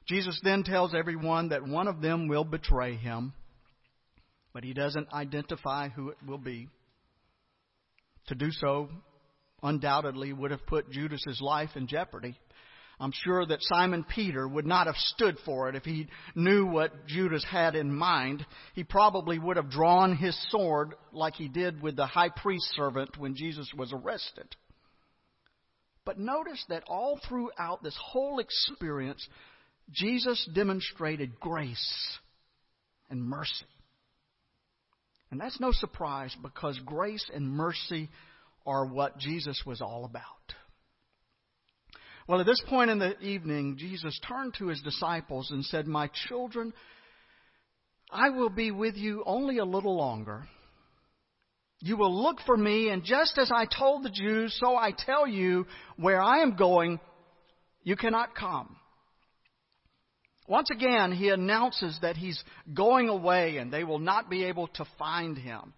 Jesus 0.10 0.40
then 0.44 0.64
tells 0.64 0.96
everyone 0.96 1.50
that 1.50 1.68
one 1.68 1.88
of 1.88 2.02
them 2.02 2.28
will 2.28 2.44
betray 2.44 2.96
him, 2.96 3.32
but 4.54 4.64
he 4.64 4.74
doesn't 4.74 5.14
identify 5.14 5.90
who 5.90 6.10
it 6.10 6.18
will 6.26 6.40
be. 6.40 6.68
To 8.30 8.36
do 8.36 8.50
so 8.50 8.90
undoubtedly 9.62 10.34
would 10.34 10.50
have 10.50 10.66
put 10.66 10.90
Judas's 10.90 11.40
life 11.42 11.70
in 11.76 11.86
jeopardy. 11.86 12.36
I'm 13.00 13.12
sure 13.14 13.46
that 13.46 13.62
Simon 13.62 14.04
Peter 14.04 14.48
would 14.48 14.66
not 14.66 14.88
have 14.88 14.96
stood 14.96 15.38
for 15.46 15.70
it 15.70 15.76
if 15.76 15.84
he 15.84 16.08
knew 16.34 16.66
what 16.66 17.06
Judas 17.06 17.46
had 17.48 17.76
in 17.76 17.94
mind. 17.94 18.44
He 18.74 18.84
probably 18.84 19.38
would 19.38 19.58
have 19.58 19.70
drawn 19.70 20.18
his 20.18 20.36
sword 20.50 20.96
like 21.14 21.36
he 21.36 21.48
did 21.48 21.84
with 21.84 21.96
the 21.96 22.08
high 22.08 22.30
priest 22.30 22.66
servant 22.76 23.16
when 23.16 23.36
Jesus 23.36 23.72
was 23.78 23.94
arrested. 23.94 24.56
But 26.04 26.18
notice 26.18 26.66
that 26.70 26.84
all 26.88 27.20
throughout 27.28 27.84
this 27.84 27.98
whole 28.02 28.40
experience, 28.40 29.26
Jesus 29.92 30.48
demonstrated 30.54 31.40
grace 31.40 32.18
and 33.10 33.24
mercy. 33.24 33.66
And 35.32 35.40
that's 35.40 35.60
no 35.60 35.72
surprise 35.72 36.36
because 36.42 36.80
grace 36.86 37.30
and 37.34 37.50
mercy 37.50 38.10
are 38.66 38.86
what 38.86 39.18
Jesus 39.18 39.62
was 39.66 39.82
all 39.82 40.06
about. 40.06 40.24
Well, 42.28 42.40
at 42.40 42.46
this 42.46 42.62
point 42.68 42.92
in 42.92 43.00
the 43.00 43.20
evening, 43.22 43.78
Jesus 43.78 44.20
turned 44.28 44.54
to 44.60 44.68
his 44.68 44.82
disciples 44.82 45.50
and 45.50 45.66
said, 45.66 45.88
My 45.88 46.10
children, 46.28 46.74
I 48.12 48.30
will 48.30 48.50
be 48.50 48.70
with 48.70 48.96
you 48.96 49.24
only 49.26 49.58
a 49.58 49.66
little 49.66 49.96
longer. 49.96 50.48
You 51.80 51.98
will 51.98 52.24
look 52.24 52.38
for 52.46 52.58
me, 52.58 52.90
and 52.90 53.04
just 53.04 53.38
as 53.38 53.52
I 53.52 53.66
told 53.66 54.04
the 54.04 54.10
Jews, 54.10 54.56
so 54.60 54.76
I 54.76 54.92
tell 54.92 55.26
you, 55.26 55.66
where 55.96 56.22
I 56.22 56.40
am 56.40 56.56
going, 56.56 57.00
you 57.84 57.96
cannot 57.96 58.36
come. 58.36 58.76
Once 60.50 60.70
again, 60.72 61.12
he 61.12 61.30
announces 61.30 62.00
that 62.02 62.18
he's 62.18 62.44
going 62.74 63.08
away 63.08 63.58
and 63.58 63.72
they 63.72 63.84
will 63.84 64.00
not 64.00 64.32
be 64.32 64.46
able 64.46 64.68
to 64.68 64.84
find 64.98 65.38
him. 65.38 65.74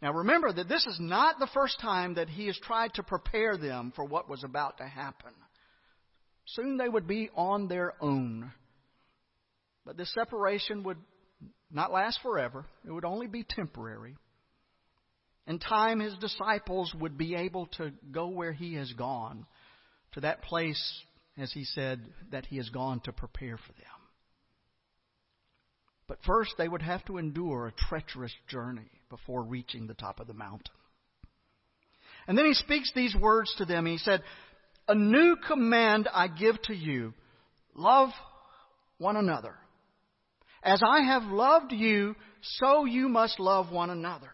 Now 0.00 0.12
remember 0.12 0.52
that 0.52 0.68
this 0.68 0.86
is 0.86 0.98
not 1.00 1.40
the 1.40 1.48
first 1.52 1.80
time 1.80 2.14
that 2.14 2.28
he 2.28 2.46
has 2.46 2.56
tried 2.62 2.94
to 2.94 3.02
prepare 3.02 3.56
them 3.56 3.92
for 3.96 4.04
what 4.04 4.30
was 4.30 4.44
about 4.44 4.78
to 4.78 4.86
happen. 4.86 5.32
Soon 6.46 6.76
they 6.76 6.88
would 6.88 7.08
be 7.08 7.28
on 7.34 7.66
their 7.66 7.94
own. 8.00 8.52
But 9.84 9.96
this 9.96 10.14
separation 10.14 10.84
would 10.84 10.98
not 11.72 11.92
last 11.92 12.20
forever, 12.22 12.66
it 12.86 12.92
would 12.92 13.04
only 13.04 13.26
be 13.26 13.42
temporary. 13.42 14.14
In 15.48 15.58
time, 15.58 15.98
his 15.98 16.16
disciples 16.18 16.94
would 17.00 17.18
be 17.18 17.34
able 17.34 17.66
to 17.78 17.92
go 18.12 18.28
where 18.28 18.52
he 18.52 18.74
has 18.74 18.92
gone, 18.92 19.44
to 20.12 20.20
that 20.20 20.42
place, 20.42 21.02
as 21.36 21.52
he 21.52 21.64
said, 21.64 22.00
that 22.30 22.46
he 22.46 22.58
has 22.58 22.68
gone 22.70 23.00
to 23.00 23.12
prepare 23.12 23.58
for 23.58 23.72
them. 23.72 23.93
But 26.06 26.18
first, 26.26 26.54
they 26.58 26.68
would 26.68 26.82
have 26.82 27.04
to 27.06 27.18
endure 27.18 27.66
a 27.66 27.72
treacherous 27.88 28.34
journey 28.48 28.90
before 29.08 29.42
reaching 29.42 29.86
the 29.86 29.94
top 29.94 30.20
of 30.20 30.26
the 30.26 30.34
mountain. 30.34 30.74
And 32.26 32.36
then 32.36 32.46
he 32.46 32.54
speaks 32.54 32.92
these 32.94 33.14
words 33.14 33.54
to 33.58 33.64
them. 33.64 33.86
He 33.86 33.98
said, 33.98 34.22
A 34.88 34.94
new 34.94 35.36
command 35.46 36.08
I 36.12 36.28
give 36.28 36.60
to 36.62 36.74
you 36.74 37.14
love 37.74 38.10
one 38.98 39.16
another. 39.16 39.54
As 40.62 40.82
I 40.82 41.02
have 41.02 41.24
loved 41.24 41.72
you, 41.72 42.16
so 42.58 42.84
you 42.84 43.08
must 43.08 43.38
love 43.38 43.70
one 43.70 43.90
another. 43.90 44.30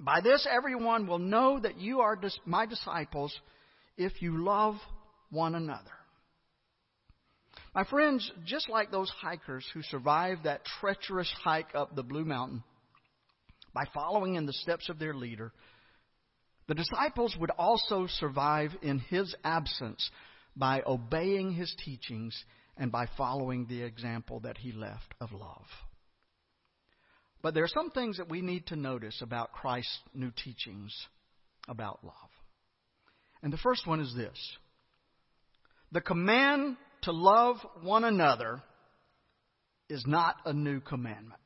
By 0.00 0.20
this, 0.20 0.46
everyone 0.50 1.06
will 1.06 1.18
know 1.18 1.58
that 1.60 1.78
you 1.78 2.00
are 2.00 2.18
my 2.46 2.66
disciples 2.66 3.34
if 3.96 4.22
you 4.22 4.42
love 4.42 4.76
one 5.30 5.54
another. 5.54 5.90
My 7.78 7.84
friends, 7.84 8.28
just 8.44 8.68
like 8.68 8.90
those 8.90 9.08
hikers 9.08 9.64
who 9.72 9.82
survived 9.82 10.42
that 10.42 10.64
treacherous 10.80 11.32
hike 11.44 11.76
up 11.76 11.94
the 11.94 12.02
Blue 12.02 12.24
Mountain 12.24 12.64
by 13.72 13.84
following 13.94 14.34
in 14.34 14.46
the 14.46 14.52
steps 14.52 14.88
of 14.88 14.98
their 14.98 15.14
leader, 15.14 15.52
the 16.66 16.74
disciples 16.74 17.36
would 17.38 17.52
also 17.56 18.08
survive 18.08 18.72
in 18.82 18.98
his 18.98 19.32
absence 19.44 20.10
by 20.56 20.82
obeying 20.84 21.52
his 21.52 21.72
teachings 21.84 22.36
and 22.76 22.90
by 22.90 23.06
following 23.16 23.66
the 23.68 23.82
example 23.82 24.40
that 24.40 24.58
he 24.58 24.72
left 24.72 25.14
of 25.20 25.30
love. 25.30 25.66
But 27.42 27.54
there 27.54 27.62
are 27.62 27.68
some 27.68 27.92
things 27.92 28.16
that 28.16 28.28
we 28.28 28.42
need 28.42 28.66
to 28.66 28.76
notice 28.76 29.22
about 29.22 29.52
Christ's 29.52 30.00
new 30.12 30.32
teachings 30.32 30.92
about 31.68 32.02
love. 32.02 32.30
And 33.40 33.52
the 33.52 33.56
first 33.56 33.86
one 33.86 34.00
is 34.00 34.12
this 34.16 34.36
the 35.92 36.00
command 36.00 36.76
to 37.02 37.12
love 37.12 37.56
one 37.82 38.04
another 38.04 38.62
is 39.88 40.04
not 40.06 40.36
a 40.44 40.52
new 40.52 40.80
commandment. 40.80 41.40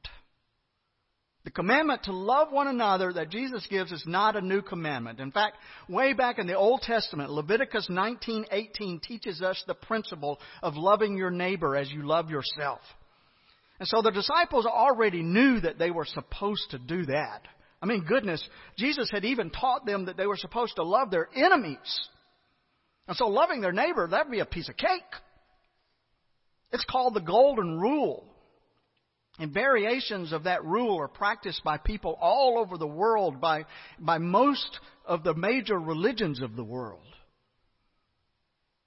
The 1.44 1.50
commandment 1.50 2.04
to 2.04 2.12
love 2.12 2.52
one 2.52 2.68
another 2.68 3.12
that 3.12 3.30
Jesus 3.30 3.66
gives 3.68 3.90
is 3.90 4.04
not 4.06 4.36
a 4.36 4.40
new 4.40 4.62
commandment. 4.62 5.18
In 5.18 5.32
fact, 5.32 5.56
way 5.88 6.12
back 6.12 6.38
in 6.38 6.46
the 6.46 6.56
Old 6.56 6.82
Testament, 6.82 7.30
Leviticus 7.30 7.88
19:18 7.88 9.00
teaches 9.00 9.42
us 9.42 9.62
the 9.66 9.74
principle 9.74 10.40
of 10.62 10.76
loving 10.76 11.16
your 11.16 11.30
neighbor 11.30 11.76
as 11.76 11.90
you 11.90 12.02
love 12.06 12.30
yourself. 12.30 12.80
And 13.80 13.88
so 13.88 14.02
the 14.02 14.12
disciples 14.12 14.66
already 14.66 15.22
knew 15.22 15.58
that 15.60 15.78
they 15.78 15.90
were 15.90 16.04
supposed 16.04 16.70
to 16.70 16.78
do 16.78 17.06
that. 17.06 17.42
I 17.82 17.86
mean, 17.86 18.04
goodness, 18.04 18.48
Jesus 18.76 19.10
had 19.10 19.24
even 19.24 19.50
taught 19.50 19.84
them 19.84 20.04
that 20.04 20.16
they 20.16 20.26
were 20.28 20.36
supposed 20.36 20.76
to 20.76 20.84
love 20.84 21.10
their 21.10 21.28
enemies. 21.34 22.08
And 23.08 23.16
so 23.16 23.26
loving 23.26 23.60
their 23.60 23.72
neighbor, 23.72 24.06
that'd 24.06 24.30
be 24.30 24.38
a 24.38 24.46
piece 24.46 24.68
of 24.68 24.76
cake. 24.76 25.02
It's 26.72 26.84
called 26.84 27.14
the 27.14 27.20
Golden 27.20 27.78
Rule. 27.78 28.24
And 29.38 29.52
variations 29.52 30.32
of 30.32 30.44
that 30.44 30.64
rule 30.64 31.00
are 31.00 31.08
practiced 31.08 31.64
by 31.64 31.78
people 31.78 32.18
all 32.20 32.58
over 32.58 32.76
the 32.76 32.86
world, 32.86 33.40
by, 33.40 33.64
by 33.98 34.18
most 34.18 34.78
of 35.06 35.24
the 35.24 35.34
major 35.34 35.78
religions 35.78 36.42
of 36.42 36.54
the 36.54 36.64
world. 36.64 37.06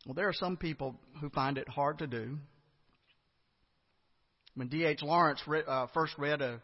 Well, 0.05 0.13
there 0.13 0.29
are 0.29 0.33
some 0.33 0.55
people 0.55 0.99
who 1.19 1.29
find 1.29 1.57
it 1.57 1.67
hard 1.67 1.97
to 1.99 2.07
do. 2.07 2.37
When 4.53 4.67
D.H. 4.67 5.01
Lawrence 5.01 5.41
re- 5.47 5.63
uh, 5.67 5.87
first 5.93 6.13
read 6.19 6.41
a 6.41 6.61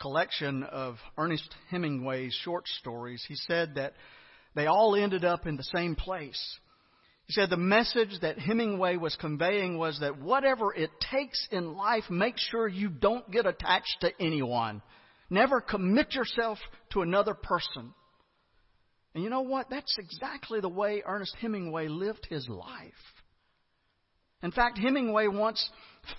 collection 0.00 0.64
of 0.64 0.96
Ernest 1.16 1.54
Hemingway's 1.70 2.34
short 2.42 2.66
stories, 2.80 3.24
he 3.28 3.36
said 3.36 3.76
that 3.76 3.94
they 4.56 4.66
all 4.66 4.96
ended 4.96 5.24
up 5.24 5.46
in 5.46 5.56
the 5.56 5.62
same 5.62 5.94
place. 5.94 6.58
He 7.26 7.32
said 7.32 7.48
the 7.48 7.56
message 7.56 8.20
that 8.20 8.38
Hemingway 8.38 8.96
was 8.96 9.16
conveying 9.16 9.78
was 9.78 10.00
that 10.00 10.20
whatever 10.20 10.74
it 10.74 10.90
takes 11.00 11.48
in 11.50 11.74
life, 11.74 12.04
make 12.10 12.36
sure 12.36 12.68
you 12.68 12.90
don't 12.90 13.30
get 13.30 13.46
attached 13.46 13.96
to 14.02 14.12
anyone. 14.20 14.82
Never 15.30 15.60
commit 15.60 16.14
yourself 16.14 16.58
to 16.92 17.00
another 17.00 17.32
person. 17.32 17.94
And 19.14 19.24
you 19.24 19.30
know 19.30 19.40
what? 19.40 19.70
That's 19.70 19.96
exactly 19.98 20.60
the 20.60 20.68
way 20.68 21.02
Ernest 21.04 21.34
Hemingway 21.40 21.88
lived 21.88 22.26
his 22.28 22.46
life. 22.48 22.92
In 24.42 24.50
fact, 24.50 24.76
Hemingway 24.76 25.28
once 25.28 25.70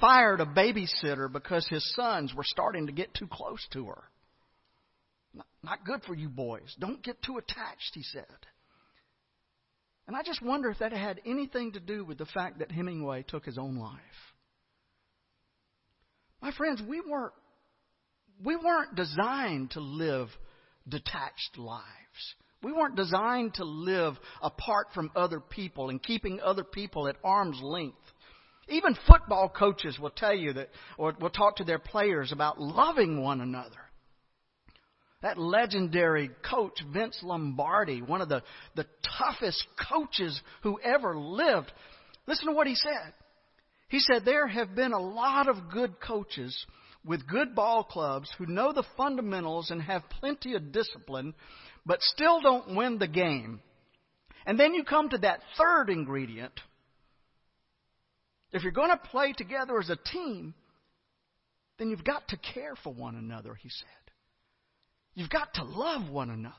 fired 0.01 0.39
a 0.39 0.45
babysitter 0.45 1.31
because 1.31 1.67
his 1.67 1.93
sons 1.93 2.33
were 2.33 2.43
starting 2.43 2.87
to 2.87 2.93
get 2.93 3.13
too 3.13 3.27
close 3.27 3.63
to 3.73 3.85
her. 3.87 4.03
Not 5.61 5.85
good 5.85 6.01
for 6.03 6.15
you 6.15 6.29
boys. 6.29 6.75
Don't 6.79 7.03
get 7.03 7.21
too 7.21 7.37
attached, 7.37 7.91
he 7.93 8.01
said. 8.01 8.25
And 10.07 10.15
I 10.15 10.21
just 10.23 10.41
wonder 10.41 10.69
if 10.69 10.79
that 10.79 10.91
had 10.91 11.21
anything 11.25 11.71
to 11.73 11.79
do 11.79 12.05
with 12.05 12.17
the 12.17 12.25
fact 12.27 12.59
that 12.59 12.71
Hemingway 12.71 13.23
took 13.23 13.45
his 13.45 13.57
own 13.57 13.77
life. 13.77 13.99
My 16.41 16.51
friends, 16.51 16.81
we 16.87 17.01
weren't, 17.01 17.33
we 18.43 18.55
weren't 18.55 18.95
designed 18.95 19.71
to 19.71 19.79
live 19.79 20.27
detached 20.87 21.57
lives. 21.57 21.83
We 22.61 22.71
weren't 22.71 22.95
designed 22.95 23.55
to 23.55 23.63
live 23.63 24.15
apart 24.41 24.87
from 24.93 25.11
other 25.15 25.39
people 25.39 25.89
and 25.89 26.01
keeping 26.01 26.39
other 26.39 26.63
people 26.63 27.07
at 27.07 27.15
arm's 27.23 27.59
length. 27.61 27.97
Even 28.67 28.97
football 29.07 29.49
coaches 29.49 29.99
will 29.99 30.09
tell 30.09 30.33
you 30.33 30.53
that, 30.53 30.69
or 30.97 31.15
will 31.19 31.29
talk 31.29 31.57
to 31.57 31.63
their 31.63 31.79
players 31.79 32.31
about 32.31 32.59
loving 32.59 33.21
one 33.21 33.41
another. 33.41 33.84
That 35.25 35.39
legendary 35.39 36.29
coach, 36.47 36.79
Vince 36.93 37.17
Lombardi, 37.23 38.03
one 38.03 38.21
of 38.21 38.29
the, 38.29 38.43
the 38.75 38.85
toughest 39.17 39.65
coaches 39.91 40.39
who 40.61 40.79
ever 40.81 41.17
lived, 41.17 41.71
listen 42.27 42.45
to 42.45 42.53
what 42.53 42.67
he 42.67 42.75
said. 42.75 43.11
He 43.89 44.01
said, 44.01 44.23
There 44.23 44.45
have 44.45 44.75
been 44.75 44.93
a 44.93 45.01
lot 45.01 45.49
of 45.49 45.71
good 45.73 45.99
coaches 45.99 46.55
with 47.03 47.27
good 47.27 47.55
ball 47.55 47.83
clubs 47.83 48.31
who 48.37 48.45
know 48.45 48.71
the 48.71 48.83
fundamentals 48.97 49.71
and 49.71 49.81
have 49.81 50.03
plenty 50.19 50.53
of 50.53 50.71
discipline, 50.71 51.33
but 51.87 52.03
still 52.03 52.39
don't 52.39 52.75
win 52.75 52.99
the 52.99 53.07
game. 53.07 53.61
And 54.45 54.59
then 54.59 54.75
you 54.75 54.83
come 54.83 55.09
to 55.09 55.17
that 55.17 55.39
third 55.57 55.89
ingredient. 55.89 56.53
If 58.51 58.61
you're 58.61 58.71
going 58.71 58.91
to 58.91 59.09
play 59.09 59.33
together 59.35 59.79
as 59.79 59.89
a 59.89 59.97
team, 59.97 60.53
then 61.79 61.89
you've 61.89 62.03
got 62.03 62.27
to 62.27 62.37
care 62.37 62.75
for 62.83 62.93
one 62.93 63.15
another, 63.15 63.55
he 63.55 63.69
said. 63.69 64.04
You've 65.15 65.29
got 65.29 65.53
to 65.55 65.63
love 65.63 66.09
one 66.09 66.29
another. 66.29 66.55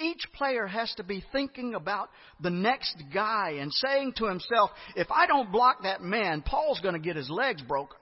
Each 0.00 0.22
player 0.34 0.66
has 0.66 0.92
to 0.96 1.02
be 1.02 1.24
thinking 1.32 1.74
about 1.74 2.08
the 2.40 2.50
next 2.50 2.96
guy 3.12 3.56
and 3.60 3.72
saying 3.72 4.14
to 4.16 4.26
himself, 4.26 4.70
if 4.96 5.08
I 5.10 5.26
don't 5.26 5.52
block 5.52 5.82
that 5.82 6.02
man, 6.02 6.42
Paul's 6.42 6.80
going 6.80 6.94
to 6.94 7.00
get 7.00 7.16
his 7.16 7.28
legs 7.28 7.62
broken. 7.62 7.98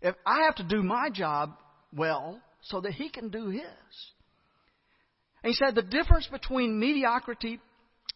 If 0.00 0.14
I 0.24 0.44
have 0.44 0.56
to 0.56 0.64
do 0.64 0.82
my 0.82 1.10
job 1.10 1.56
well 1.92 2.40
so 2.62 2.80
that 2.80 2.92
he 2.92 3.08
can 3.08 3.30
do 3.30 3.48
his. 3.48 3.62
And 5.42 5.50
he 5.50 5.54
said 5.54 5.74
the 5.74 5.82
difference 5.82 6.26
between 6.28 6.78
mediocrity 6.78 7.60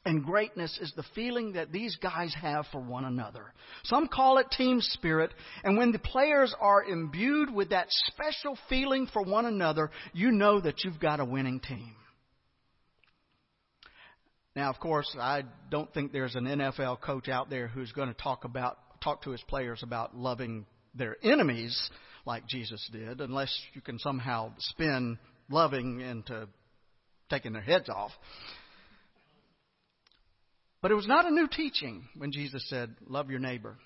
and 0.05 0.25
greatness 0.25 0.79
is 0.81 0.93
the 0.97 1.05
feeling 1.15 1.53
that 1.53 1.73
these 1.73 1.97
guys 1.97 2.35
have 2.41 2.67
for 2.73 2.81
one 2.81 3.05
another. 3.05 3.53
Some 3.85 4.09
call 4.09 4.39
it 4.39 4.51
team 4.51 4.81
spirit, 4.81 5.33
and 5.65 5.77
when 5.77 5.93
the 5.93 5.99
players 5.99 6.55
are 6.61 6.85
imbued 6.85 7.53
with 7.53 7.71
that 7.71 7.89
special 7.91 8.59
feeling 8.69 9.07
for 9.13 9.23
one 9.23 9.45
another, 9.45 9.91
you 10.13 10.31
know 10.31 10.61
that 10.61 10.85
you've 10.85 11.01
got 11.01 11.21
a 11.21 11.25
winning 11.25 11.61
team. 11.61 11.95
Now, 14.57 14.71
of 14.71 14.81
course, 14.81 15.15
I 15.21 15.43
don't 15.71 15.93
think 15.95 16.13
there's 16.13 16.35
an 16.35 16.45
NFL 16.45 17.01
coach 17.01 17.29
out 17.29 17.51
there 17.51 17.69
who's 17.69 17.93
going 17.93 18.09
to 18.09 18.15
talk 18.21 18.45
about 18.45 18.79
talk 19.01 19.23
to 19.23 19.31
his 19.31 19.43
players 19.43 19.83
about 19.85 20.17
loving 20.17 20.67
their 20.95 21.17
enemies 21.23 21.91
like 22.25 22.47
Jesus 22.49 22.85
did, 22.93 23.21
unless 23.21 23.57
you 23.75 23.81
can 23.81 23.99
somehow 23.99 24.53
spin 24.59 25.19
loving 25.49 26.01
into 26.01 26.49
taking 27.31 27.53
their 27.53 27.63
heads 27.63 27.89
off. 27.89 28.11
But 30.81 30.91
it 30.91 30.95
was 30.95 31.09
not 31.09 31.27
a 31.27 31.31
new 31.31 31.49
teaching 31.49 32.09
when 32.17 32.33
Jesus 32.33 32.65
said, 32.69 32.95
Love 33.07 33.31
your 33.31 33.41
neighbor 33.41 33.77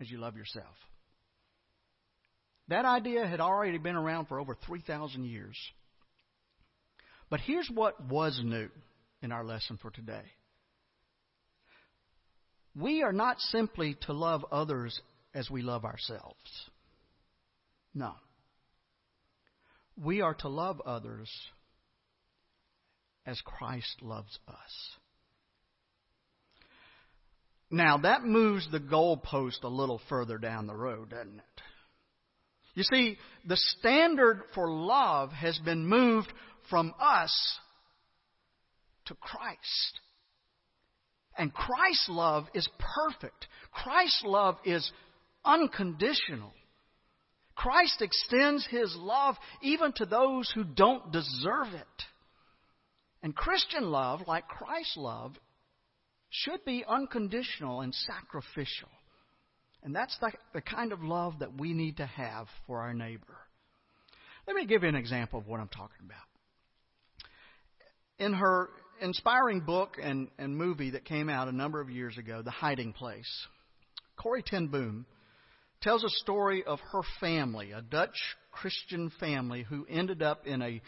as 0.00 0.10
you 0.10 0.18
love 0.18 0.36
yourself. 0.36 0.74
That 2.68 2.84
idea 2.84 3.26
had 3.26 3.40
already 3.40 3.78
been 3.78 3.96
around 3.96 4.26
for 4.26 4.40
over 4.40 4.56
3,000 4.66 5.24
years. 5.24 5.56
But 7.30 7.40
here's 7.40 7.70
what 7.72 8.04
was 8.08 8.40
new 8.42 8.68
in 9.22 9.32
our 9.32 9.44
lesson 9.44 9.78
for 9.80 9.90
today. 9.90 10.24
We 12.74 13.02
are 13.02 13.12
not 13.12 13.38
simply 13.38 13.96
to 14.02 14.12
love 14.12 14.44
others 14.50 14.98
as 15.34 15.50
we 15.50 15.62
love 15.62 15.84
ourselves. 15.84 16.36
No. 17.94 18.12
We 20.02 20.20
are 20.22 20.34
to 20.34 20.48
love 20.48 20.80
others 20.84 21.30
as 23.26 23.40
Christ 23.42 23.96
loves 24.00 24.38
us. 24.48 24.96
Now, 27.72 27.96
that 27.96 28.22
moves 28.22 28.68
the 28.70 28.78
goalpost 28.78 29.64
a 29.64 29.68
little 29.68 30.00
further 30.10 30.36
down 30.36 30.66
the 30.66 30.76
road, 30.76 31.08
doesn't 31.10 31.38
it? 31.38 31.62
You 32.74 32.82
see, 32.84 33.16
the 33.46 33.56
standard 33.56 34.42
for 34.54 34.70
love 34.70 35.32
has 35.32 35.58
been 35.58 35.86
moved 35.86 36.30
from 36.68 36.92
us 37.00 37.34
to 39.06 39.14
Christ. 39.14 40.00
And 41.38 41.52
Christ's 41.52 42.10
love 42.10 42.44
is 42.52 42.68
perfect. 42.78 43.46
Christ's 43.72 44.22
love 44.26 44.58
is 44.66 44.92
unconditional. 45.42 46.52
Christ 47.54 48.02
extends 48.02 48.66
his 48.66 48.94
love 48.96 49.36
even 49.62 49.92
to 49.94 50.04
those 50.04 50.50
who 50.54 50.64
don't 50.64 51.10
deserve 51.10 51.68
it. 51.72 51.86
And 53.22 53.34
Christian 53.34 53.90
love, 53.90 54.20
like 54.26 54.46
Christ's 54.46 54.98
love, 54.98 55.36
should 56.32 56.64
be 56.64 56.82
unconditional 56.88 57.82
and 57.82 57.94
sacrificial. 57.94 58.88
And 59.82 59.94
that's 59.94 60.16
the, 60.18 60.32
the 60.54 60.62
kind 60.62 60.92
of 60.92 61.02
love 61.02 61.40
that 61.40 61.60
we 61.60 61.74
need 61.74 61.98
to 61.98 62.06
have 62.06 62.46
for 62.66 62.80
our 62.80 62.94
neighbor. 62.94 63.36
Let 64.46 64.56
me 64.56 64.64
give 64.64 64.82
you 64.82 64.88
an 64.88 64.94
example 64.96 65.38
of 65.38 65.46
what 65.46 65.60
I'm 65.60 65.68
talking 65.68 66.06
about. 66.06 66.16
In 68.18 68.32
her 68.32 68.70
inspiring 69.00 69.60
book 69.60 69.98
and, 70.02 70.28
and 70.38 70.56
movie 70.56 70.90
that 70.90 71.04
came 71.04 71.28
out 71.28 71.48
a 71.48 71.52
number 71.52 71.80
of 71.80 71.90
years 71.90 72.16
ago, 72.16 72.40
The 72.42 72.50
Hiding 72.50 72.92
Place. 72.92 73.30
Corrie 74.16 74.42
ten 74.42 74.68
Boom 74.68 75.04
tells 75.82 76.02
a 76.02 76.08
story 76.08 76.64
of 76.64 76.78
her 76.92 77.02
family, 77.20 77.72
a 77.72 77.82
Dutch 77.82 78.16
Christian 78.52 79.10
family 79.20 79.64
who 79.68 79.84
ended 79.90 80.22
up 80.22 80.46
in 80.46 80.62
a 80.62 80.80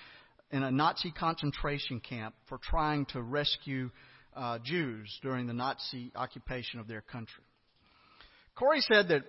in 0.51 0.63
a 0.63 0.71
Nazi 0.71 1.11
concentration 1.11 2.01
camp 2.01 2.35
for 2.49 2.59
trying 2.63 3.07
to 3.07 3.21
rescue 3.21 3.91
uh, 4.35 4.59
Jews 4.63 5.19
during 5.23 5.47
the 5.47 5.53
Nazi 5.53 6.13
occupation 6.15 6.81
of 6.81 6.89
their 6.89 7.01
country. 7.01 7.45
Corrie 8.57 8.81
said 8.81 9.09
that 9.09 9.25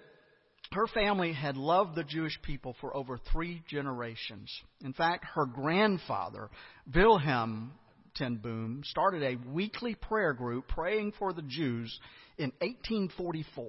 her 0.72 0.88
family 0.88 1.32
had 1.34 1.58
loved 1.58 1.96
the 1.96 2.04
Jewish 2.04 2.40
people 2.42 2.76
for 2.82 2.96
over 2.96 3.20
three 3.32 3.64
generations. 3.70 4.52
In 4.84 4.94
fact, 4.94 5.26
her 5.36 5.46
grandfather, 5.46 6.50
Wilhelm 6.94 7.72
ten 8.16 8.38
Boom 8.38 8.82
started 8.86 9.24
a 9.24 9.38
weekly 9.52 9.96
prayer 9.96 10.34
group 10.34 10.68
praying 10.68 11.14
for 11.20 11.34
the 11.34 11.44
Jews 11.44 12.00
in 12.38 12.52
1844. 12.60 13.66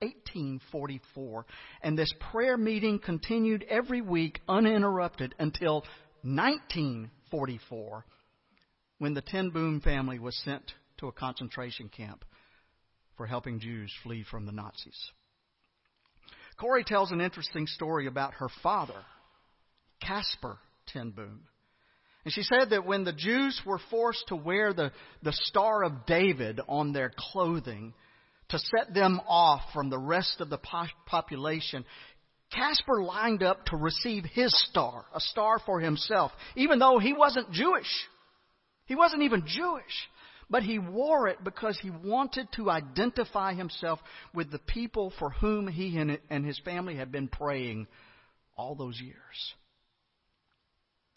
1844. 0.00 1.46
And 1.82 1.98
this 1.98 2.12
prayer 2.30 2.58
meeting 2.58 2.98
continued 2.98 3.64
every 3.68 4.02
week 4.02 4.40
uninterrupted 4.48 5.34
until 5.38 5.84
1944 6.22 8.04
when 8.98 9.14
the 9.14 9.22
Ten 9.22 9.50
Boom 9.50 9.80
family 9.80 10.18
was 10.18 10.36
sent 10.44 10.72
to 10.98 11.08
a 11.08 11.12
concentration 11.12 11.88
camp 11.88 12.24
for 13.16 13.26
helping 13.26 13.60
Jews 13.60 13.92
flee 14.02 14.24
from 14.28 14.46
the 14.46 14.52
Nazis. 14.52 15.10
Corrie 16.58 16.84
tells 16.84 17.12
an 17.12 17.20
interesting 17.20 17.66
story 17.66 18.06
about 18.06 18.34
her 18.34 18.48
father, 18.62 19.02
Casper 20.00 20.58
Ten 20.86 21.10
Boom. 21.10 21.40
And 22.24 22.32
she 22.32 22.42
said 22.42 22.70
that 22.70 22.86
when 22.86 23.04
the 23.04 23.12
Jews 23.12 23.60
were 23.64 23.80
forced 23.90 24.28
to 24.28 24.36
wear 24.36 24.72
the, 24.72 24.90
the 25.22 25.32
Star 25.32 25.84
of 25.84 26.06
David 26.06 26.60
on 26.66 26.92
their 26.92 27.12
clothing 27.16 27.94
to 28.48 28.58
set 28.58 28.94
them 28.94 29.20
off 29.28 29.60
from 29.72 29.90
the 29.90 29.98
rest 29.98 30.40
of 30.40 30.50
the 30.50 30.58
po- 30.58 30.86
population, 31.06 31.84
Casper 32.52 33.02
lined 33.02 33.42
up 33.42 33.66
to 33.66 33.76
receive 33.76 34.24
his 34.24 34.52
star, 34.68 35.04
a 35.14 35.20
star 35.20 35.60
for 35.64 35.80
himself, 35.80 36.32
even 36.56 36.78
though 36.78 36.98
he 36.98 37.12
wasn't 37.12 37.52
Jewish. 37.52 37.86
He 38.86 38.94
wasn't 38.94 39.22
even 39.22 39.46
Jewish. 39.46 40.08
But 40.48 40.62
he 40.62 40.78
wore 40.78 41.26
it 41.26 41.42
because 41.42 41.76
he 41.80 41.90
wanted 41.90 42.48
to 42.52 42.70
identify 42.70 43.54
himself 43.54 43.98
with 44.32 44.50
the 44.52 44.60
people 44.60 45.12
for 45.18 45.30
whom 45.30 45.66
he 45.66 45.98
and 45.98 46.46
his 46.46 46.58
family 46.60 46.94
had 46.96 47.10
been 47.10 47.26
praying 47.26 47.88
all 48.56 48.76
those 48.76 49.00
years. 49.00 49.54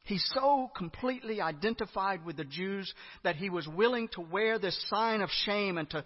He 0.05 0.17
so 0.17 0.71
completely 0.75 1.39
identified 1.39 2.25
with 2.25 2.37
the 2.37 2.43
Jews 2.43 2.91
that 3.21 3.35
he 3.35 3.51
was 3.51 3.67
willing 3.67 4.07
to 4.13 4.21
wear 4.21 4.57
this 4.57 4.83
sign 4.89 5.21
of 5.21 5.29
shame 5.29 5.77
and 5.77 5.87
to 5.91 6.03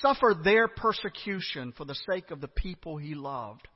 suffer 0.00 0.34
their 0.42 0.66
persecution 0.66 1.72
for 1.76 1.84
the 1.84 1.94
sake 2.10 2.30
of 2.30 2.40
the 2.40 2.48
people 2.48 2.96
he 2.96 3.14
loved. 3.14 3.68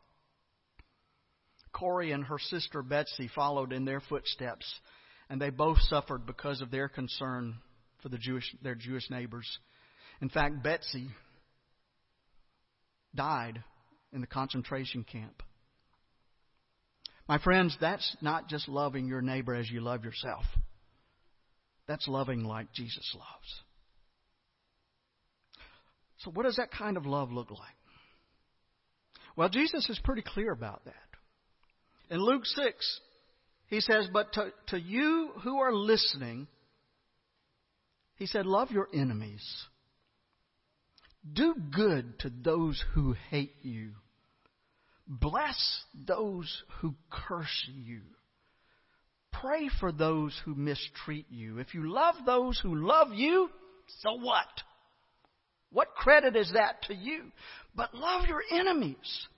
Corrie 1.72 2.12
and 2.12 2.24
her 2.24 2.38
sister 2.38 2.80
Betsy 2.82 3.28
followed 3.34 3.74
in 3.74 3.84
their 3.84 4.00
footsteps, 4.00 4.64
and 5.30 5.40
they 5.40 5.50
both 5.50 5.78
suffered 5.82 6.26
because 6.26 6.60
of 6.60 6.70
their 6.70 6.88
concern 6.88 7.56
for 8.02 8.08
the 8.08 8.18
Jewish, 8.18 8.54
their 8.62 8.74
Jewish 8.74 9.10
neighbors. 9.10 9.46
In 10.20 10.28
fact, 10.28 10.62
Betsy 10.62 11.08
died 13.14 13.62
in 14.12 14.20
the 14.20 14.26
concentration 14.26 15.04
camp. 15.04 15.42
My 17.28 17.38
friends, 17.38 17.76
that's 17.80 18.16
not 18.22 18.48
just 18.48 18.68
loving 18.68 19.06
your 19.06 19.20
neighbor 19.20 19.54
as 19.54 19.70
you 19.70 19.80
love 19.80 20.04
yourself. 20.04 20.44
That's 21.86 22.08
loving 22.08 22.44
like 22.44 22.72
Jesus 22.72 23.14
loves. 23.14 23.62
So, 26.18 26.30
what 26.30 26.44
does 26.44 26.56
that 26.56 26.70
kind 26.70 26.96
of 26.96 27.06
love 27.06 27.30
look 27.30 27.50
like? 27.50 27.60
Well, 29.36 29.48
Jesus 29.48 29.88
is 29.88 30.00
pretty 30.02 30.22
clear 30.22 30.52
about 30.52 30.84
that. 30.86 30.94
In 32.10 32.20
Luke 32.20 32.44
6, 32.44 33.00
he 33.68 33.80
says, 33.80 34.08
But 34.12 34.32
to, 34.34 34.52
to 34.68 34.80
you 34.80 35.30
who 35.42 35.58
are 35.58 35.72
listening, 35.72 36.48
he 38.16 38.26
said, 38.26 38.46
Love 38.46 38.70
your 38.70 38.88
enemies. 38.92 39.44
Do 41.30 41.54
good 41.54 42.18
to 42.20 42.30
those 42.30 42.82
who 42.94 43.14
hate 43.30 43.56
you. 43.62 43.90
Bless 45.06 45.84
those 46.06 46.62
who 46.80 46.94
curse 47.10 47.68
you. 47.72 48.00
Pray 49.32 49.68
for 49.80 49.92
those 49.92 50.38
who 50.44 50.54
mistreat 50.54 51.26
you. 51.30 51.58
If 51.58 51.74
you 51.74 51.92
love 51.92 52.14
those 52.24 52.58
who 52.58 52.74
love 52.74 53.12
you, 53.12 53.50
so 54.00 54.14
what? 54.14 54.46
What 55.70 55.94
credit 55.94 56.34
is 56.34 56.52
that 56.54 56.82
to 56.84 56.94
you? 56.94 57.24
But 57.74 57.94
love 57.94 58.26
your 58.26 58.42
enemies. 58.50 59.28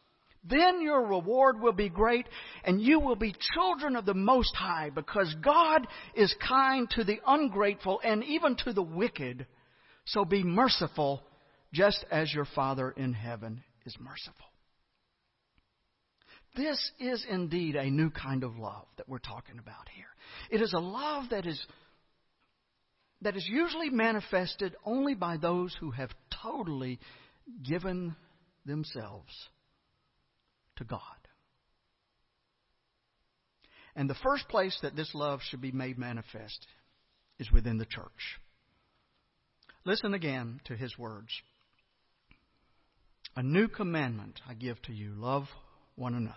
Then 0.42 0.80
your 0.80 1.06
reward 1.06 1.60
will 1.60 1.72
be 1.72 1.90
great, 1.90 2.26
and 2.64 2.80
you 2.80 2.98
will 2.98 3.16
be 3.16 3.34
children 3.54 3.94
of 3.94 4.06
the 4.06 4.14
Most 4.14 4.54
High, 4.56 4.90
because 4.90 5.34
God 5.42 5.86
is 6.14 6.34
kind 6.46 6.88
to 6.90 7.04
the 7.04 7.20
ungrateful 7.26 8.00
and 8.02 8.24
even 8.24 8.56
to 8.64 8.72
the 8.72 8.82
wicked. 8.82 9.46
So 10.06 10.24
be 10.24 10.42
merciful, 10.42 11.22
just 11.74 12.04
as 12.10 12.32
your 12.32 12.46
Father 12.46 12.90
in 12.90 13.12
heaven 13.12 13.62
is 13.84 13.94
merciful. 14.00 14.46
This 16.56 16.90
is 16.98 17.24
indeed 17.28 17.76
a 17.76 17.90
new 17.90 18.10
kind 18.10 18.42
of 18.42 18.56
love 18.56 18.86
that 18.96 19.08
we're 19.08 19.18
talking 19.18 19.58
about 19.58 19.88
here. 19.94 20.06
It 20.50 20.62
is 20.62 20.72
a 20.72 20.80
love 20.80 21.30
that 21.30 21.46
is 21.46 21.64
that 23.22 23.36
is 23.36 23.46
usually 23.48 23.90
manifested 23.90 24.74
only 24.84 25.14
by 25.14 25.36
those 25.36 25.76
who 25.78 25.90
have 25.90 26.10
totally 26.42 26.98
given 27.62 28.16
themselves 28.64 29.30
to 30.80 30.84
God. 30.84 31.00
And 33.94 34.08
the 34.08 34.16
first 34.22 34.48
place 34.48 34.76
that 34.82 34.96
this 34.96 35.14
love 35.14 35.40
should 35.42 35.60
be 35.60 35.72
made 35.72 35.98
manifest 35.98 36.66
is 37.38 37.50
within 37.52 37.78
the 37.78 37.84
church. 37.84 38.38
Listen 39.84 40.14
again 40.14 40.60
to 40.64 40.76
his 40.76 40.96
words. 40.98 41.28
A 43.36 43.42
new 43.42 43.68
commandment 43.68 44.40
I 44.48 44.54
give 44.54 44.80
to 44.82 44.92
you 44.92 45.12
love 45.16 45.44
one 45.96 46.14
another. 46.14 46.36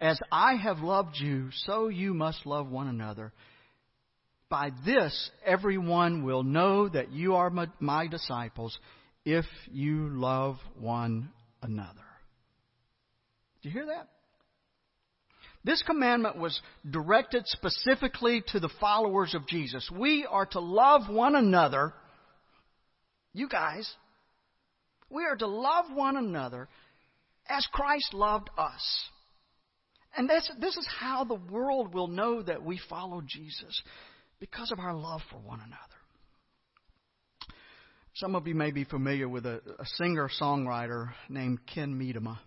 As 0.00 0.18
I 0.30 0.54
have 0.54 0.78
loved 0.78 1.16
you, 1.18 1.48
so 1.66 1.88
you 1.88 2.12
must 2.14 2.44
love 2.44 2.68
one 2.68 2.88
another. 2.88 3.32
By 4.48 4.70
this, 4.84 5.30
everyone 5.44 6.24
will 6.24 6.42
know 6.42 6.88
that 6.88 7.12
you 7.12 7.34
are 7.34 7.50
my, 7.50 7.68
my 7.80 8.06
disciples 8.06 8.78
if 9.24 9.46
you 9.72 10.08
love 10.08 10.56
one 10.78 11.30
another. 11.62 12.05
You 13.66 13.72
hear 13.72 13.86
that? 13.86 14.06
This 15.64 15.82
commandment 15.82 16.38
was 16.38 16.60
directed 16.88 17.48
specifically 17.48 18.44
to 18.52 18.60
the 18.60 18.68
followers 18.80 19.34
of 19.34 19.48
Jesus. 19.48 19.90
We 19.90 20.24
are 20.24 20.46
to 20.46 20.60
love 20.60 21.12
one 21.12 21.34
another. 21.34 21.92
You 23.32 23.48
guys, 23.48 23.92
we 25.10 25.24
are 25.24 25.34
to 25.34 25.48
love 25.48 25.86
one 25.92 26.16
another 26.16 26.68
as 27.48 27.66
Christ 27.72 28.14
loved 28.14 28.50
us. 28.56 29.08
And 30.16 30.30
this, 30.30 30.48
this 30.60 30.76
is 30.76 30.88
how 31.00 31.24
the 31.24 31.34
world 31.34 31.92
will 31.92 32.06
know 32.06 32.42
that 32.42 32.64
we 32.64 32.78
follow 32.88 33.20
Jesus 33.20 33.82
because 34.38 34.70
of 34.70 34.78
our 34.78 34.94
love 34.94 35.22
for 35.28 35.38
one 35.38 35.58
another. 35.58 35.74
Some 38.14 38.36
of 38.36 38.46
you 38.46 38.54
may 38.54 38.70
be 38.70 38.84
familiar 38.84 39.28
with 39.28 39.44
a, 39.44 39.60
a 39.80 39.86
singer 39.96 40.30
songwriter 40.40 41.08
named 41.28 41.66
Ken 41.66 41.98
Medema. 41.98 42.38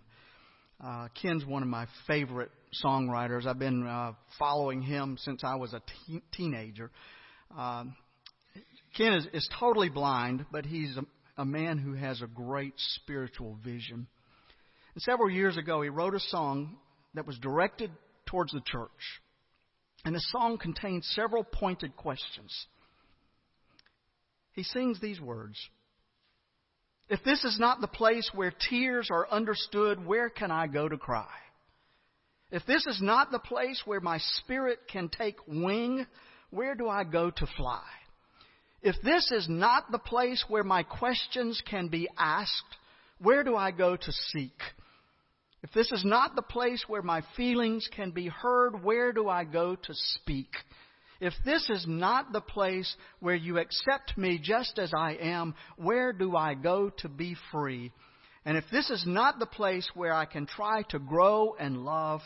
Uh, 0.82 1.08
Ken's 1.20 1.44
one 1.44 1.62
of 1.62 1.68
my 1.68 1.86
favorite 2.06 2.50
songwriters. 2.82 3.46
I've 3.46 3.58
been 3.58 3.86
uh, 3.86 4.12
following 4.38 4.80
him 4.80 5.18
since 5.20 5.42
I 5.44 5.56
was 5.56 5.74
a 5.74 5.82
te- 6.06 6.22
teenager. 6.32 6.90
Um, 7.56 7.94
Ken 8.96 9.12
is, 9.12 9.26
is 9.34 9.48
totally 9.58 9.90
blind, 9.90 10.46
but 10.50 10.64
he's 10.64 10.96
a, 10.96 11.04
a 11.42 11.44
man 11.44 11.76
who 11.76 11.92
has 11.92 12.22
a 12.22 12.26
great 12.26 12.72
spiritual 12.76 13.58
vision. 13.62 14.06
And 14.94 15.02
several 15.02 15.30
years 15.30 15.58
ago, 15.58 15.82
he 15.82 15.90
wrote 15.90 16.14
a 16.14 16.20
song 16.20 16.76
that 17.14 17.26
was 17.26 17.38
directed 17.38 17.90
towards 18.26 18.52
the 18.52 18.62
church. 18.64 18.88
And 20.06 20.14
the 20.14 20.22
song 20.30 20.56
contains 20.56 21.10
several 21.14 21.44
pointed 21.44 21.94
questions. 21.94 22.66
He 24.54 24.62
sings 24.62 24.98
these 24.98 25.20
words 25.20 25.58
If 27.10 27.24
this 27.24 27.44
is 27.44 27.58
not 27.58 27.80
the 27.80 27.88
place 27.88 28.30
where 28.32 28.52
tears 28.70 29.08
are 29.10 29.28
understood, 29.28 30.06
where 30.06 30.30
can 30.30 30.52
I 30.52 30.68
go 30.68 30.88
to 30.88 30.96
cry? 30.96 31.26
If 32.52 32.64
this 32.66 32.86
is 32.86 33.02
not 33.02 33.32
the 33.32 33.40
place 33.40 33.82
where 33.84 34.00
my 34.00 34.18
spirit 34.18 34.78
can 34.90 35.08
take 35.08 35.36
wing, 35.48 36.06
where 36.50 36.76
do 36.76 36.88
I 36.88 37.02
go 37.02 37.30
to 37.30 37.46
fly? 37.56 37.82
If 38.80 38.94
this 39.02 39.30
is 39.32 39.48
not 39.48 39.90
the 39.90 39.98
place 39.98 40.44
where 40.48 40.62
my 40.62 40.84
questions 40.84 41.60
can 41.68 41.88
be 41.88 42.08
asked, 42.16 42.76
where 43.18 43.42
do 43.42 43.56
I 43.56 43.72
go 43.72 43.96
to 43.96 44.12
seek? 44.32 44.58
If 45.64 45.72
this 45.72 45.90
is 45.90 46.04
not 46.04 46.36
the 46.36 46.42
place 46.42 46.84
where 46.86 47.02
my 47.02 47.22
feelings 47.36 47.88
can 47.94 48.12
be 48.12 48.28
heard, 48.28 48.84
where 48.84 49.12
do 49.12 49.28
I 49.28 49.44
go 49.44 49.74
to 49.74 49.94
speak? 49.94 50.48
If 51.20 51.34
this 51.44 51.68
is 51.68 51.84
not 51.86 52.32
the 52.32 52.40
place 52.40 52.94
where 53.20 53.34
you 53.34 53.58
accept 53.58 54.16
me 54.16 54.38
just 54.42 54.78
as 54.78 54.92
I 54.96 55.12
am, 55.20 55.54
where 55.76 56.12
do 56.12 56.34
I 56.34 56.54
go 56.54 56.90
to 56.98 57.08
be 57.08 57.36
free? 57.52 57.92
And 58.44 58.56
if 58.56 58.64
this 58.72 58.88
is 58.88 59.04
not 59.06 59.38
the 59.38 59.46
place 59.46 59.88
where 59.94 60.14
I 60.14 60.24
can 60.24 60.46
try 60.46 60.82
to 60.88 60.98
grow 60.98 61.54
and 61.60 61.84
love, 61.84 62.22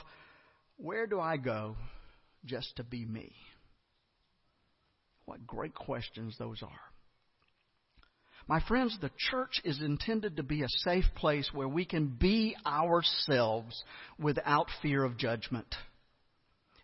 where 0.77 1.07
do 1.09 1.19
I 1.19 1.37
go 1.37 1.77
just 2.45 2.77
to 2.77 2.85
be 2.85 3.05
me? 3.05 3.33
What 5.25 5.47
great 5.47 5.75
questions 5.75 6.37
those 6.39 6.63
are. 6.63 6.71
My 8.47 8.61
friends, 8.61 8.97
the 9.01 9.11
church 9.31 9.61
is 9.65 9.81
intended 9.81 10.37
to 10.37 10.43
be 10.43 10.63
a 10.63 10.69
safe 10.69 11.07
place 11.17 11.49
where 11.53 11.69
we 11.69 11.87
can 11.87 12.09
be 12.09 12.55
ourselves 12.67 13.83
without 14.19 14.67
fear 14.83 15.03
of 15.03 15.17
judgment. 15.17 15.75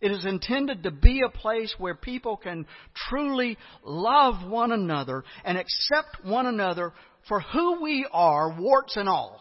It 0.00 0.12
is 0.12 0.24
intended 0.24 0.84
to 0.84 0.90
be 0.90 1.20
a 1.24 1.28
place 1.30 1.74
where 1.78 1.94
people 1.94 2.36
can 2.36 2.66
truly 3.08 3.58
love 3.84 4.48
one 4.48 4.72
another 4.72 5.24
and 5.44 5.58
accept 5.58 6.24
one 6.24 6.46
another 6.46 6.92
for 7.28 7.40
who 7.40 7.82
we 7.82 8.06
are, 8.10 8.54
warts 8.58 8.96
and 8.96 9.08
all. 9.08 9.40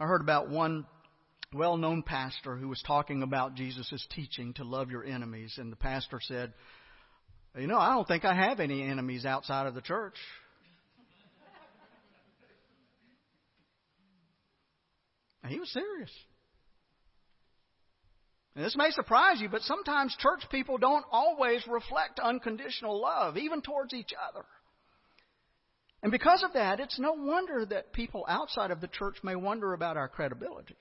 I 0.00 0.06
heard 0.06 0.22
about 0.22 0.48
one 0.48 0.86
well 1.52 1.76
known 1.76 2.02
pastor 2.02 2.56
who 2.56 2.68
was 2.68 2.82
talking 2.86 3.22
about 3.22 3.54
Jesus' 3.54 4.06
teaching 4.14 4.54
to 4.54 4.64
love 4.64 4.90
your 4.90 5.04
enemies, 5.04 5.54
and 5.58 5.72
the 5.72 5.76
pastor 5.76 6.20
said, 6.22 6.52
you 7.56 7.66
know, 7.66 7.78
I 7.78 7.94
don't 7.94 8.06
think 8.06 8.24
I 8.24 8.34
have 8.34 8.60
any 8.60 8.82
enemies 8.82 9.24
outside 9.24 9.66
of 9.66 9.74
the 9.74 9.80
church. 9.80 10.14
And 15.42 15.52
he 15.52 15.58
was 15.58 15.70
serious. 15.70 16.10
And 18.58 18.66
this 18.66 18.76
may 18.76 18.90
surprise 18.90 19.40
you, 19.40 19.48
but 19.48 19.62
sometimes 19.62 20.16
church 20.18 20.42
people 20.50 20.78
don't 20.78 21.04
always 21.12 21.64
reflect 21.68 22.18
unconditional 22.18 23.00
love, 23.00 23.36
even 23.36 23.62
towards 23.62 23.94
each 23.94 24.10
other. 24.28 24.44
And 26.02 26.10
because 26.10 26.42
of 26.42 26.54
that, 26.54 26.80
it's 26.80 26.98
no 26.98 27.12
wonder 27.12 27.64
that 27.66 27.92
people 27.92 28.24
outside 28.28 28.72
of 28.72 28.80
the 28.80 28.88
church 28.88 29.18
may 29.22 29.36
wonder 29.36 29.74
about 29.74 29.96
our 29.96 30.08
credibility. 30.08 30.74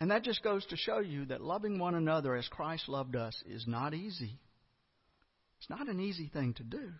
And 0.00 0.10
that 0.10 0.24
just 0.24 0.42
goes 0.42 0.64
to 0.68 0.76
show 0.78 1.00
you 1.00 1.26
that 1.26 1.42
loving 1.42 1.78
one 1.78 1.96
another 1.96 2.34
as 2.34 2.48
Christ 2.48 2.88
loved 2.88 3.14
us 3.14 3.42
is 3.46 3.66
not 3.66 3.92
easy. 3.92 4.40
It's 5.58 5.68
not 5.68 5.86
an 5.86 6.00
easy 6.00 6.30
thing 6.32 6.54
to 6.54 6.62
do. 6.62 6.92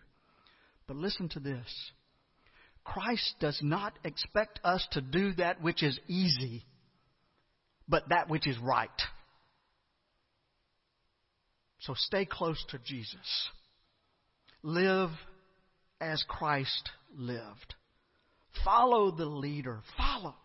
But 0.85 0.95
listen 0.95 1.27
to 1.29 1.39
this 1.39 1.91
Christ 2.83 3.33
does 3.39 3.59
not 3.63 3.97
expect 4.03 4.59
us 4.63 4.87
to 4.91 5.01
do 5.01 5.33
that 5.37 5.63
which 5.63 5.81
is 5.81 5.99
easy, 6.07 6.67
but 7.87 8.09
that 8.09 8.29
which 8.29 8.47
is 8.47 8.57
right. 8.59 8.89
So 11.79 11.93
stay 11.95 12.25
close 12.25 12.63
to 12.69 12.79
Jesus. 12.79 13.49
Live 14.63 15.09
as 15.99 16.23
Christ 16.27 16.89
lived. 17.15 17.75
Follow 18.63 19.11
the 19.11 19.25
leader. 19.25 19.79
Follow 19.97 20.35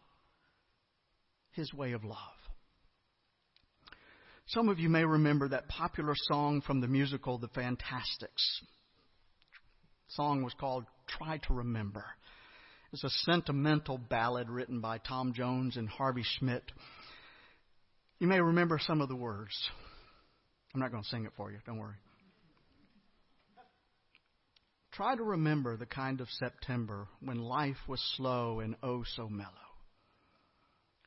his 1.52 1.72
way 1.74 1.92
of 1.92 2.04
love. 2.04 2.16
Some 4.48 4.68
of 4.68 4.78
you 4.78 4.88
may 4.88 5.04
remember 5.04 5.48
that 5.48 5.68
popular 5.68 6.14
song 6.30 6.60
from 6.60 6.80
the 6.80 6.86
musical 6.86 7.38
The 7.38 7.48
Fantasticks. 7.48 8.62
The 10.08 10.14
song 10.14 10.42
was 10.42 10.54
called 10.54 10.84
Try 11.08 11.38
to 11.48 11.54
Remember. 11.54 12.04
It's 12.92 13.02
a 13.02 13.10
sentimental 13.30 13.98
ballad 13.98 14.48
written 14.48 14.80
by 14.80 14.98
Tom 14.98 15.32
Jones 15.32 15.76
and 15.76 15.88
Harvey 15.88 16.22
Schmidt. 16.24 16.62
You 18.18 18.26
may 18.26 18.40
remember 18.40 18.78
some 18.78 19.00
of 19.00 19.08
the 19.08 19.16
words. 19.16 19.54
I'm 20.74 20.80
not 20.80 20.90
going 20.90 21.02
to 21.02 21.08
sing 21.08 21.24
it 21.24 21.32
for 21.36 21.50
you, 21.50 21.58
don't 21.66 21.78
worry. 21.78 21.96
Try 24.92 25.14
to 25.14 25.22
remember 25.22 25.76
the 25.76 25.86
kind 25.86 26.22
of 26.22 26.28
September 26.30 27.08
when 27.20 27.38
life 27.38 27.76
was 27.86 28.00
slow 28.16 28.60
and 28.60 28.76
oh 28.82 29.04
so 29.16 29.28
mellow. 29.28 29.50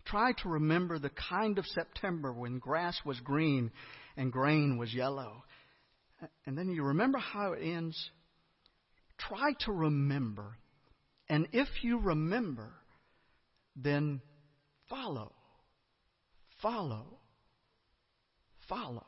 Try 0.05 0.33
to 0.43 0.49
remember 0.49 0.99
the 0.99 1.09
kind 1.09 1.57
of 1.57 1.65
September 1.65 2.31
when 2.31 2.59
grass 2.59 2.99
was 3.03 3.19
green 3.21 3.71
and 4.15 4.31
grain 4.31 4.77
was 4.77 4.93
yellow. 4.93 5.43
And 6.45 6.55
then 6.55 6.69
you 6.69 6.83
remember 6.83 7.17
how 7.17 7.53
it 7.53 7.63
ends. 7.63 8.11
Try 9.17 9.53
to 9.61 9.71
remember. 9.71 10.55
And 11.27 11.47
if 11.51 11.67
you 11.81 11.99
remember, 11.99 12.71
then 13.75 14.21
follow, 14.89 15.33
follow, 16.61 17.05
follow, 18.67 19.05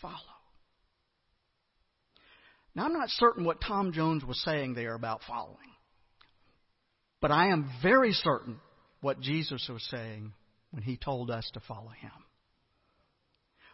follow. 0.00 0.16
Now, 2.74 2.86
I'm 2.86 2.92
not 2.92 3.10
certain 3.10 3.44
what 3.44 3.60
Tom 3.60 3.92
Jones 3.92 4.24
was 4.24 4.42
saying 4.42 4.74
there 4.74 4.94
about 4.94 5.20
following, 5.26 5.56
but 7.20 7.30
I 7.30 7.48
am 7.48 7.70
very 7.82 8.12
certain 8.12 8.60
what 9.00 9.20
Jesus 9.20 9.68
was 9.70 9.86
saying 9.90 10.32
when 10.70 10.82
he 10.82 10.96
told 10.96 11.30
us 11.30 11.50
to 11.54 11.60
follow 11.60 11.90
him. 11.90 12.10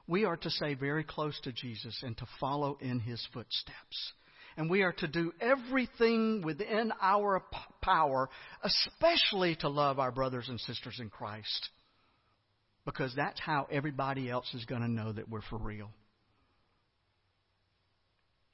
We 0.09 0.24
are 0.24 0.36
to 0.39 0.51
stay 0.51 0.74
very 0.74 1.05
close 1.05 1.39
to 1.45 1.53
Jesus 1.53 2.03
and 2.03 2.16
to 2.16 2.26
follow 2.41 2.78
in 2.80 2.99
his 2.99 3.24
footsteps. 3.32 4.12
And 4.57 4.68
we 4.68 4.82
are 4.82 4.95
to 4.95 5.07
do 5.07 5.32
everything 5.41 6.43
within 6.43 6.93
our 7.01 7.45
power, 7.82 8.28
especially 8.62 9.55
to 9.57 9.68
love 9.68 9.99
our 10.01 10.11
brothers 10.11 10.49
and 10.49 10.59
sisters 10.59 10.99
in 10.99 11.11
Christ. 11.11 11.68
Because 12.89 13.12
that's 13.14 13.39
how 13.39 13.68
everybody 13.70 14.30
else 14.30 14.55
is 14.55 14.64
going 14.64 14.80
to 14.80 14.89
know 14.89 15.12
that 15.12 15.28
we're 15.28 15.43
for 15.43 15.59
real. 15.59 15.91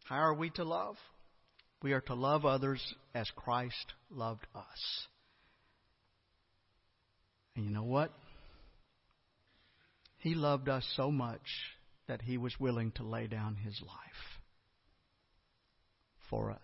How 0.06 0.16
are 0.16 0.34
we 0.34 0.50
to 0.50 0.64
love? 0.64 0.96
We 1.84 1.92
are 1.92 2.00
to 2.00 2.14
love 2.14 2.44
others 2.44 2.82
as 3.14 3.30
Christ 3.36 3.92
loved 4.10 4.44
us. 4.52 5.06
And 7.54 7.64
you 7.64 7.70
know 7.70 7.84
what? 7.84 8.10
He 10.18 10.34
loved 10.34 10.68
us 10.68 10.84
so 10.96 11.12
much 11.12 11.46
that 12.08 12.20
he 12.20 12.36
was 12.36 12.58
willing 12.58 12.90
to 12.96 13.04
lay 13.04 13.28
down 13.28 13.54
his 13.54 13.80
life 13.82 14.40
for 16.28 16.50
us. 16.50 16.58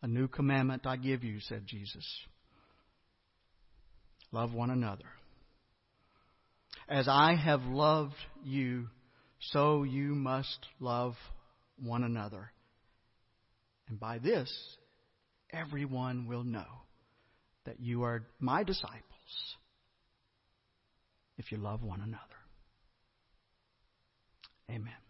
A 0.00 0.06
new 0.06 0.26
commandment 0.26 0.86
I 0.86 0.96
give 0.96 1.22
you, 1.22 1.40
said 1.40 1.66
Jesus. 1.66 2.06
Love 4.34 4.52
one 4.52 4.70
another. 4.70 5.04
As 6.88 7.06
I 7.06 7.36
have 7.36 7.62
loved 7.62 8.16
you, 8.42 8.88
so 9.52 9.84
you 9.84 10.16
must 10.16 10.58
love 10.80 11.14
one 11.80 12.02
another. 12.02 12.50
And 13.88 14.00
by 14.00 14.18
this, 14.18 14.52
everyone 15.52 16.26
will 16.26 16.42
know 16.42 16.66
that 17.64 17.78
you 17.78 18.02
are 18.02 18.24
my 18.40 18.64
disciples 18.64 19.02
if 21.38 21.52
you 21.52 21.58
love 21.58 21.84
one 21.84 22.00
another. 22.00 22.18
Amen. 24.68 25.03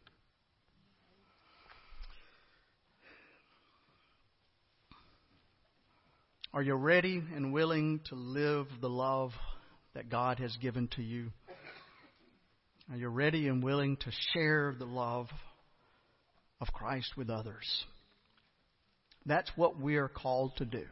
Are 6.55 6.63
you 6.63 6.75
ready 6.75 7.21
and 7.35 7.53
willing 7.53 7.99
to 8.11 8.15
live 8.15 8.69
the 8.81 8.89
love 8.89 9.33
that 9.95 10.09
God 10.09 10.39
has 10.39 10.57
given 10.59 10.87
to 10.95 11.03
you? 11.03 11.33
Are 12.93 12.97
you 12.97 13.09
ready 13.09 13.49
and 13.49 13.61
willing 13.61 13.97
to 13.97 14.11
share 14.33 14.73
the 14.79 14.85
love 14.85 15.27
of 16.61 16.69
Christ 16.73 17.17
with 17.17 17.29
others? 17.29 17.67
That's 19.27 19.51
what 19.57 19.81
we 19.81 19.97
are 19.97 20.07
called 20.07 20.57
to 20.59 20.65
do. 20.65 20.85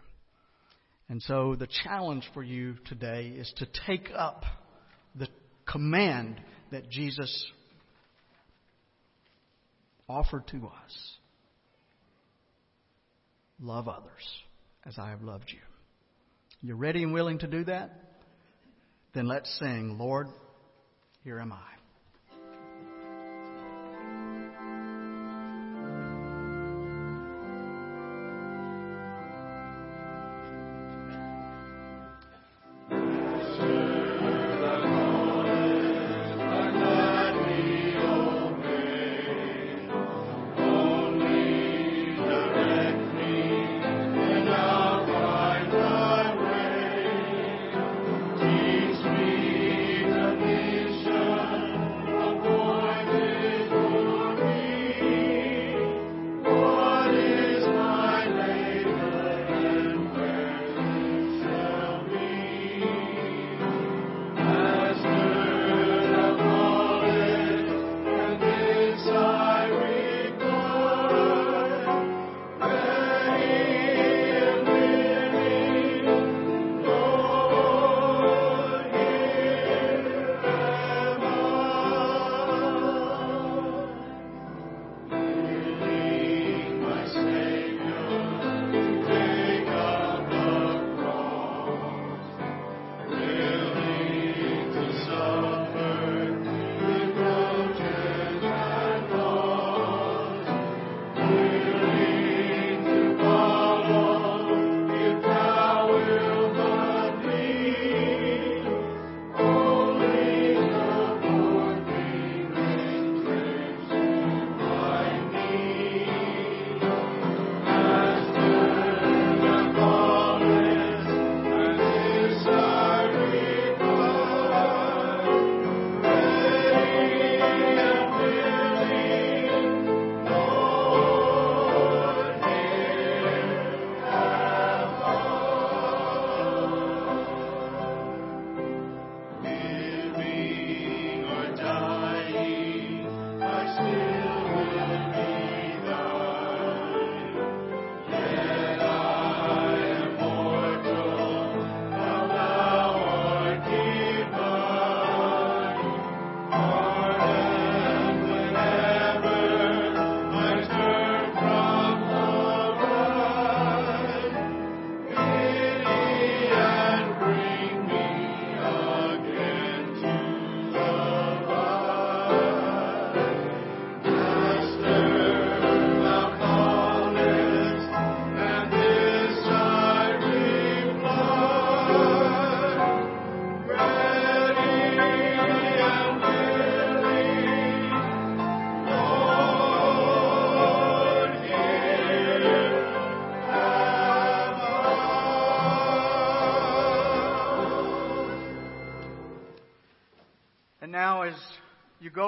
And 1.08 1.22
so 1.22 1.54
the 1.54 1.68
challenge 1.84 2.28
for 2.34 2.42
you 2.42 2.74
today 2.86 3.28
is 3.28 3.52
to 3.58 3.68
take 3.86 4.10
up 4.12 4.42
the 5.14 5.28
command 5.64 6.40
that 6.72 6.90
Jesus 6.90 7.46
offered 10.08 10.48
to 10.48 10.56
us. 10.56 11.16
Love 13.60 13.86
others 13.86 14.42
as 14.86 14.98
I 14.98 15.10
have 15.10 15.22
loved 15.22 15.50
you. 15.52 15.60
you're 16.60 16.76
ready 16.76 17.02
and 17.02 17.12
willing 17.12 17.38
to 17.38 17.46
do 17.46 17.64
that? 17.64 17.90
Then 19.14 19.26
let's 19.26 19.58
sing, 19.58 19.98
Lord, 19.98 20.28
here 21.22 21.38
am 21.38 21.52
I. 21.52 21.71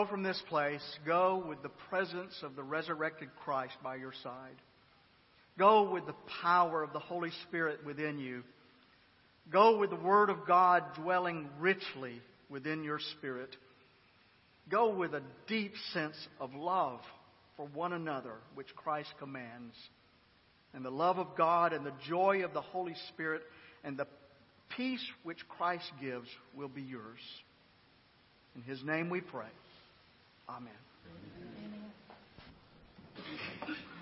go 0.04 0.10
from 0.10 0.22
this 0.22 0.42
place, 0.48 0.82
go 1.06 1.44
with 1.46 1.62
the 1.62 1.70
presence 1.88 2.34
of 2.42 2.56
the 2.56 2.62
resurrected 2.62 3.28
Christ 3.44 3.74
by 3.82 3.96
your 3.96 4.12
side. 4.22 4.56
Go 5.58 5.92
with 5.92 6.06
the 6.06 6.14
power 6.42 6.82
of 6.82 6.92
the 6.92 6.98
Holy 6.98 7.30
Spirit 7.46 7.84
within 7.86 8.18
you. 8.18 8.42
Go 9.50 9.78
with 9.78 9.90
the 9.90 9.96
Word 9.96 10.30
of 10.30 10.46
God 10.46 10.82
dwelling 10.96 11.48
richly 11.60 12.20
within 12.50 12.82
your 12.82 12.98
spirit. 13.16 13.54
Go 14.68 14.94
with 14.94 15.14
a 15.14 15.22
deep 15.46 15.72
sense 15.92 16.16
of 16.40 16.54
love 16.54 17.00
for 17.56 17.66
one 17.66 17.92
another, 17.92 18.34
which 18.54 18.74
Christ 18.74 19.12
commands. 19.18 19.74
And 20.72 20.84
the 20.84 20.90
love 20.90 21.18
of 21.18 21.36
God 21.36 21.72
and 21.72 21.86
the 21.86 21.92
joy 22.08 22.44
of 22.44 22.52
the 22.52 22.60
Holy 22.60 22.94
Spirit 23.10 23.42
and 23.84 23.96
the 23.96 24.06
peace 24.76 25.04
which 25.22 25.46
Christ 25.48 25.90
gives 26.00 26.28
will 26.56 26.68
be 26.68 26.82
yours. 26.82 27.20
In 28.56 28.62
His 28.62 28.82
name 28.82 29.08
we 29.08 29.20
pray. 29.20 29.46
Amen. 30.48 30.72
Amen. 33.62 33.93